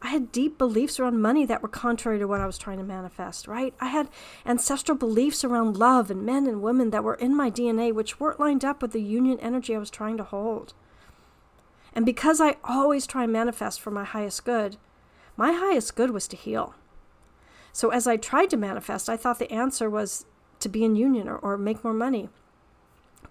I 0.00 0.08
had 0.08 0.32
deep 0.32 0.58
beliefs 0.58 0.98
around 0.98 1.22
money 1.22 1.46
that 1.46 1.62
were 1.62 1.68
contrary 1.68 2.18
to 2.18 2.26
what 2.26 2.40
I 2.40 2.46
was 2.46 2.58
trying 2.58 2.78
to 2.78 2.84
manifest, 2.84 3.46
right? 3.46 3.72
I 3.80 3.86
had 3.86 4.08
ancestral 4.44 4.98
beliefs 4.98 5.44
around 5.44 5.76
love 5.76 6.10
and 6.10 6.26
men 6.26 6.46
and 6.46 6.60
women 6.60 6.90
that 6.90 7.04
were 7.04 7.14
in 7.14 7.36
my 7.36 7.50
DNA, 7.50 7.92
which 7.92 8.18
weren't 8.18 8.40
lined 8.40 8.64
up 8.64 8.82
with 8.82 8.92
the 8.92 9.02
union 9.02 9.38
energy 9.40 9.76
I 9.76 9.78
was 9.78 9.90
trying 9.90 10.16
to 10.16 10.24
hold. 10.24 10.74
And 11.94 12.04
because 12.04 12.40
I 12.40 12.56
always 12.64 13.06
try 13.06 13.24
and 13.24 13.32
manifest 13.32 13.80
for 13.80 13.92
my 13.92 14.04
highest 14.04 14.44
good, 14.44 14.76
my 15.36 15.52
highest 15.52 15.94
good 15.94 16.10
was 16.10 16.26
to 16.28 16.36
heal. 16.36 16.74
So 17.72 17.90
as 17.90 18.06
I 18.06 18.16
tried 18.16 18.50
to 18.50 18.56
manifest, 18.56 19.08
I 19.08 19.16
thought 19.16 19.38
the 19.38 19.52
answer 19.52 19.88
was 19.88 20.26
to 20.60 20.68
be 20.68 20.84
in 20.84 20.96
union 20.96 21.28
or, 21.28 21.36
or 21.36 21.56
make 21.56 21.84
more 21.84 21.94
money. 21.94 22.28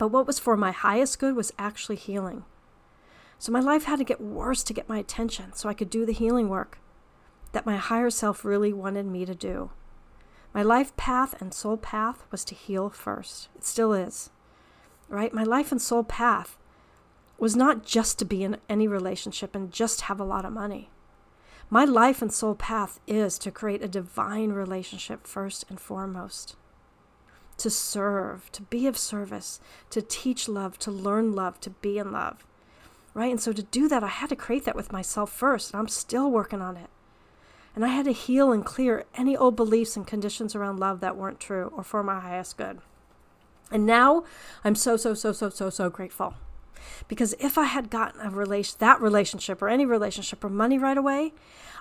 But 0.01 0.07
what 0.07 0.25
was 0.25 0.39
for 0.39 0.57
my 0.57 0.71
highest 0.71 1.19
good 1.19 1.35
was 1.35 1.53
actually 1.59 1.95
healing. 1.95 2.43
So 3.37 3.51
my 3.51 3.59
life 3.59 3.83
had 3.83 3.99
to 3.99 4.03
get 4.03 4.19
worse 4.19 4.63
to 4.63 4.73
get 4.73 4.89
my 4.89 4.97
attention 4.97 5.53
so 5.53 5.69
I 5.69 5.75
could 5.75 5.91
do 5.91 6.07
the 6.07 6.11
healing 6.11 6.49
work 6.49 6.79
that 7.51 7.67
my 7.67 7.77
higher 7.77 8.09
self 8.09 8.43
really 8.43 8.73
wanted 8.73 9.05
me 9.05 9.25
to 9.25 9.35
do. 9.35 9.69
My 10.55 10.63
life 10.63 10.97
path 10.97 11.39
and 11.39 11.53
soul 11.53 11.77
path 11.77 12.25
was 12.31 12.43
to 12.45 12.55
heal 12.55 12.89
first. 12.89 13.49
It 13.55 13.63
still 13.63 13.93
is. 13.93 14.31
Right? 15.07 15.35
My 15.35 15.43
life 15.43 15.71
and 15.71 15.79
soul 15.79 16.03
path 16.03 16.57
was 17.37 17.55
not 17.55 17.85
just 17.85 18.17
to 18.17 18.25
be 18.25 18.43
in 18.43 18.57
any 18.67 18.87
relationship 18.87 19.53
and 19.53 19.71
just 19.71 20.01
have 20.01 20.19
a 20.19 20.23
lot 20.23 20.45
of 20.45 20.51
money. 20.51 20.89
My 21.69 21.85
life 21.85 22.23
and 22.23 22.33
soul 22.33 22.55
path 22.55 22.99
is 23.05 23.37
to 23.37 23.51
create 23.51 23.83
a 23.83 23.87
divine 23.87 24.51
relationship 24.51 25.27
first 25.27 25.63
and 25.69 25.79
foremost. 25.79 26.55
To 27.61 27.69
serve, 27.69 28.51
to 28.53 28.63
be 28.63 28.87
of 28.87 28.97
service, 28.97 29.59
to 29.91 30.01
teach 30.01 30.49
love, 30.49 30.79
to 30.79 30.89
learn 30.89 31.33
love, 31.33 31.59
to 31.61 31.69
be 31.69 31.99
in 31.99 32.11
love. 32.11 32.43
Right? 33.13 33.29
And 33.29 33.39
so 33.39 33.53
to 33.53 33.61
do 33.61 33.87
that, 33.87 34.03
I 34.03 34.07
had 34.07 34.29
to 34.29 34.35
create 34.35 34.65
that 34.65 34.75
with 34.75 34.91
myself 34.91 35.31
first, 35.31 35.71
and 35.71 35.79
I'm 35.79 35.87
still 35.87 36.31
working 36.31 36.61
on 36.61 36.75
it. 36.75 36.89
And 37.75 37.85
I 37.85 37.89
had 37.89 38.05
to 38.05 38.13
heal 38.13 38.51
and 38.51 38.65
clear 38.65 39.05
any 39.15 39.37
old 39.37 39.55
beliefs 39.55 39.95
and 39.95 40.07
conditions 40.07 40.55
around 40.55 40.79
love 40.79 41.01
that 41.01 41.15
weren't 41.15 41.39
true 41.39 41.71
or 41.75 41.83
for 41.83 42.03
my 42.03 42.19
highest 42.19 42.57
good. 42.57 42.79
And 43.71 43.85
now 43.85 44.23
I'm 44.63 44.75
so, 44.75 44.97
so, 44.97 45.13
so, 45.13 45.31
so, 45.31 45.49
so, 45.49 45.69
so 45.69 45.89
grateful. 45.89 46.33
Because 47.07 47.35
if 47.39 47.57
I 47.57 47.65
had 47.65 47.89
gotten 47.89 48.21
a 48.21 48.29
relation, 48.29 48.75
that 48.79 48.99
relationship 48.99 49.61
or 49.61 49.69
any 49.69 49.85
relationship 49.85 50.43
or 50.43 50.49
money 50.49 50.77
right 50.77 50.97
away, 50.97 51.33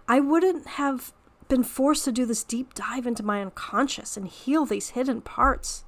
I 0.07 0.21
wouldn't 0.21 0.67
have 0.67 1.13
been 1.51 1.63
forced 1.63 2.05
to 2.07 2.13
do 2.13 2.25
this 2.25 2.43
deep 2.43 2.73
dive 2.73 3.07
into 3.07 3.23
my 3.23 3.43
unconscious 3.43 4.17
and 4.17 4.27
heal 4.27 4.65
these 4.65 4.91
hidden 4.91 5.21
parts. 5.21 5.85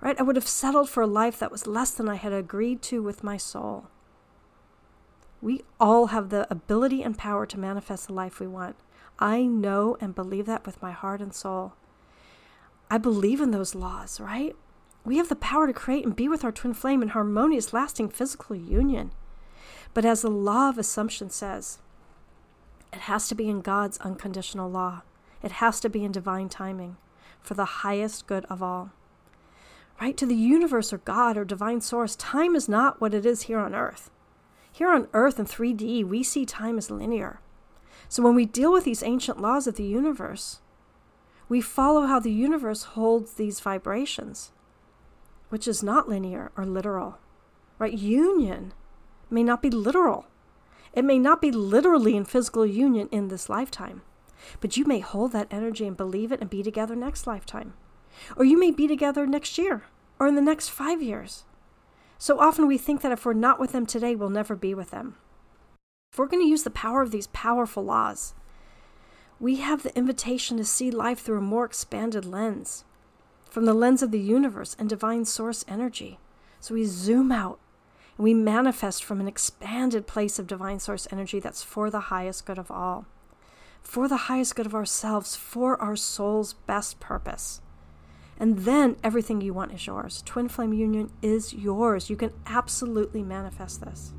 Right? 0.00 0.18
I 0.18 0.22
would 0.22 0.36
have 0.36 0.48
settled 0.48 0.88
for 0.88 1.02
a 1.02 1.06
life 1.06 1.38
that 1.38 1.52
was 1.52 1.66
less 1.66 1.90
than 1.92 2.08
I 2.08 2.16
had 2.16 2.32
agreed 2.32 2.82
to 2.82 3.02
with 3.02 3.24
my 3.24 3.36
soul. 3.36 3.88
We 5.40 5.62
all 5.78 6.06
have 6.06 6.30
the 6.30 6.46
ability 6.50 7.02
and 7.02 7.16
power 7.16 7.46
to 7.46 7.58
manifest 7.58 8.08
the 8.08 8.12
life 8.12 8.40
we 8.40 8.46
want. 8.46 8.76
I 9.18 9.42
know 9.42 9.96
and 10.00 10.14
believe 10.14 10.46
that 10.46 10.66
with 10.66 10.82
my 10.82 10.92
heart 10.92 11.20
and 11.20 11.34
soul. 11.34 11.74
I 12.90 12.98
believe 12.98 13.40
in 13.40 13.50
those 13.50 13.74
laws, 13.74 14.18
right? 14.20 14.56
We 15.04 15.16
have 15.18 15.28
the 15.28 15.36
power 15.36 15.66
to 15.66 15.72
create 15.72 16.04
and 16.04 16.14
be 16.14 16.28
with 16.28 16.44
our 16.44 16.52
twin 16.52 16.74
flame 16.74 17.02
in 17.02 17.08
harmonious, 17.08 17.72
lasting 17.72 18.10
physical 18.10 18.56
union. 18.56 19.12
But 19.94 20.04
as 20.04 20.22
the 20.22 20.30
law 20.30 20.68
of 20.68 20.78
assumption 20.78 21.30
says, 21.30 21.78
it 22.92 23.00
has 23.00 23.28
to 23.28 23.34
be 23.34 23.48
in 23.48 23.60
God's 23.60 23.98
unconditional 23.98 24.70
law. 24.70 25.02
It 25.42 25.52
has 25.52 25.80
to 25.80 25.88
be 25.88 26.04
in 26.04 26.12
divine 26.12 26.48
timing 26.48 26.96
for 27.40 27.54
the 27.54 27.64
highest 27.64 28.26
good 28.26 28.44
of 28.46 28.62
all. 28.62 28.90
Right? 30.00 30.16
To 30.16 30.26
the 30.26 30.34
universe 30.34 30.92
or 30.92 30.98
God 30.98 31.36
or 31.36 31.44
divine 31.44 31.80
source, 31.80 32.16
time 32.16 32.54
is 32.54 32.68
not 32.68 33.00
what 33.00 33.14
it 33.14 33.26
is 33.26 33.42
here 33.42 33.58
on 33.58 33.74
earth. 33.74 34.10
Here 34.70 34.90
on 34.90 35.08
earth 35.12 35.38
in 35.38 35.46
3D, 35.46 36.04
we 36.04 36.22
see 36.22 36.46
time 36.46 36.78
as 36.78 36.90
linear. 36.90 37.40
So 38.08 38.22
when 38.22 38.34
we 38.34 38.46
deal 38.46 38.72
with 38.72 38.84
these 38.84 39.02
ancient 39.02 39.40
laws 39.40 39.66
of 39.66 39.76
the 39.76 39.84
universe, 39.84 40.60
we 41.48 41.60
follow 41.60 42.06
how 42.06 42.20
the 42.20 42.32
universe 42.32 42.84
holds 42.84 43.34
these 43.34 43.60
vibrations 43.60 44.52
which 45.48 45.66
is 45.66 45.82
not 45.82 46.08
linear 46.08 46.50
or 46.56 46.64
literal. 46.64 47.18
Right? 47.78 47.94
Union 47.94 48.72
may 49.30 49.42
not 49.42 49.62
be 49.62 49.70
literal. 49.70 50.26
It 50.98 51.04
may 51.04 51.20
not 51.20 51.40
be 51.40 51.52
literally 51.52 52.16
in 52.16 52.24
physical 52.24 52.66
union 52.66 53.08
in 53.12 53.28
this 53.28 53.48
lifetime, 53.48 54.02
but 54.58 54.76
you 54.76 54.84
may 54.84 54.98
hold 54.98 55.30
that 55.30 55.46
energy 55.48 55.86
and 55.86 55.96
believe 55.96 56.32
it 56.32 56.40
and 56.40 56.50
be 56.50 56.60
together 56.60 56.96
next 56.96 57.24
lifetime. 57.24 57.74
Or 58.34 58.44
you 58.44 58.58
may 58.58 58.72
be 58.72 58.88
together 58.88 59.24
next 59.24 59.58
year 59.58 59.84
or 60.18 60.26
in 60.26 60.34
the 60.34 60.40
next 60.40 60.70
five 60.70 61.00
years. 61.00 61.44
So 62.18 62.40
often 62.40 62.66
we 62.66 62.78
think 62.78 63.00
that 63.02 63.12
if 63.12 63.24
we're 63.24 63.32
not 63.32 63.60
with 63.60 63.70
them 63.70 63.86
today, 63.86 64.16
we'll 64.16 64.28
never 64.28 64.56
be 64.56 64.74
with 64.74 64.90
them. 64.90 65.14
If 66.12 66.18
we're 66.18 66.26
going 66.26 66.42
to 66.42 66.50
use 66.50 66.64
the 66.64 66.70
power 66.70 67.00
of 67.00 67.12
these 67.12 67.28
powerful 67.28 67.84
laws, 67.84 68.34
we 69.38 69.58
have 69.58 69.84
the 69.84 69.96
invitation 69.96 70.56
to 70.56 70.64
see 70.64 70.90
life 70.90 71.20
through 71.20 71.38
a 71.38 71.42
more 71.42 71.64
expanded 71.64 72.24
lens, 72.24 72.84
from 73.48 73.66
the 73.66 73.72
lens 73.72 74.02
of 74.02 74.10
the 74.10 74.18
universe 74.18 74.74
and 74.80 74.88
divine 74.88 75.26
source 75.26 75.64
energy. 75.68 76.18
So 76.58 76.74
we 76.74 76.86
zoom 76.86 77.30
out 77.30 77.60
and 78.18 78.24
we 78.24 78.34
manifest 78.34 79.04
from 79.04 79.20
an 79.20 79.28
expanded 79.28 80.06
place 80.06 80.38
of 80.38 80.46
divine 80.46 80.80
source 80.80 81.06
energy 81.10 81.38
that's 81.38 81.62
for 81.62 81.88
the 81.88 82.00
highest 82.00 82.44
good 82.44 82.58
of 82.58 82.70
all, 82.70 83.06
for 83.80 84.08
the 84.08 84.16
highest 84.16 84.56
good 84.56 84.66
of 84.66 84.74
ourselves, 84.74 85.36
for 85.36 85.80
our 85.80 85.96
soul's 85.96 86.52
best 86.52 86.98
purpose. 86.98 87.60
And 88.40 88.58
then 88.58 88.96
everything 89.02 89.40
you 89.40 89.54
want 89.54 89.72
is 89.72 89.86
yours. 89.86 90.22
Twin 90.26 90.48
flame 90.48 90.72
union 90.72 91.10
is 91.22 91.54
yours. 91.54 92.10
You 92.10 92.16
can 92.16 92.32
absolutely 92.46 93.22
manifest 93.22 93.80
this. 93.80 94.12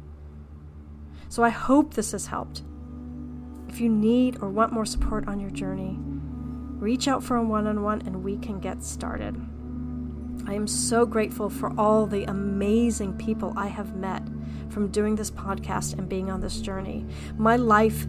So 1.27 1.43
I 1.43 1.49
hope 1.49 1.93
this 1.93 2.13
has 2.13 2.27
helped. 2.27 2.63
If 3.67 3.79
you 3.79 3.89
need 3.89 4.41
or 4.41 4.49
want 4.49 4.73
more 4.73 4.85
support 4.85 5.27
on 5.27 5.39
your 5.39 5.51
journey, 5.51 5.97
reach 5.99 7.07
out 7.07 7.23
for 7.23 7.35
a 7.35 7.43
one 7.43 7.67
on 7.67 7.83
one 7.83 8.01
and 8.01 8.23
we 8.23 8.37
can 8.37 8.59
get 8.59 8.83
started. 8.83 9.39
I 10.47 10.53
am 10.53 10.67
so 10.67 11.05
grateful 11.05 11.49
for 11.49 11.71
all 11.79 12.05
the 12.05 12.23
amazing 12.23 13.13
people 13.17 13.53
I 13.55 13.67
have 13.67 13.95
met 13.95 14.23
from 14.69 14.89
doing 14.89 15.15
this 15.15 15.31
podcast 15.31 15.97
and 15.97 16.07
being 16.07 16.29
on 16.29 16.41
this 16.41 16.59
journey. 16.61 17.05
My 17.37 17.55
life, 17.55 18.05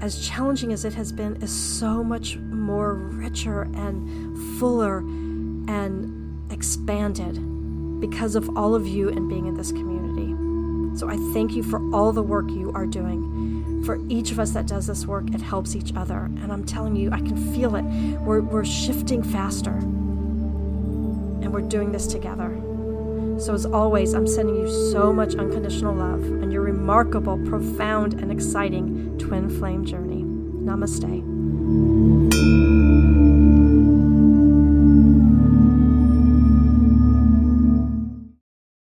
as 0.00 0.26
challenging 0.26 0.72
as 0.72 0.84
it 0.84 0.94
has 0.94 1.12
been, 1.12 1.36
is 1.42 1.52
so 1.52 2.02
much 2.02 2.36
more 2.36 2.94
richer 2.94 3.62
and 3.62 4.58
fuller 4.58 4.98
and 4.98 6.52
expanded 6.52 7.34
because 8.00 8.34
of 8.34 8.56
all 8.56 8.74
of 8.74 8.86
you 8.86 9.08
and 9.08 9.28
being 9.28 9.46
in 9.46 9.56
this 9.56 9.72
community. 9.72 10.34
So 10.98 11.08
I 11.08 11.16
thank 11.32 11.52
you 11.52 11.62
for 11.62 11.80
all 11.94 12.12
the 12.12 12.22
work 12.22 12.48
you 12.50 12.70
are 12.74 12.86
doing. 12.86 13.82
For 13.84 13.98
each 14.08 14.30
of 14.30 14.38
us 14.38 14.52
that 14.52 14.66
does 14.66 14.86
this 14.86 15.06
work, 15.06 15.34
it 15.34 15.40
helps 15.40 15.74
each 15.74 15.92
other. 15.94 16.24
And 16.24 16.52
I'm 16.52 16.64
telling 16.64 16.96
you, 16.96 17.10
I 17.10 17.18
can 17.18 17.52
feel 17.52 17.74
it. 17.76 17.84
We're, 18.20 18.40
we're 18.40 18.64
shifting 18.64 19.22
faster. 19.22 19.80
We're 21.54 21.60
doing 21.60 21.92
this 21.92 22.08
together. 22.08 22.50
So, 23.38 23.54
as 23.54 23.64
always, 23.64 24.12
I'm 24.12 24.26
sending 24.26 24.56
you 24.56 24.68
so 24.90 25.12
much 25.12 25.36
unconditional 25.36 25.94
love 25.94 26.24
on 26.24 26.50
your 26.50 26.62
remarkable, 26.62 27.38
profound, 27.46 28.14
and 28.14 28.32
exciting 28.32 29.16
twin 29.18 29.48
flame 29.48 29.84
journey. 29.84 30.24
Namaste. 30.24 31.22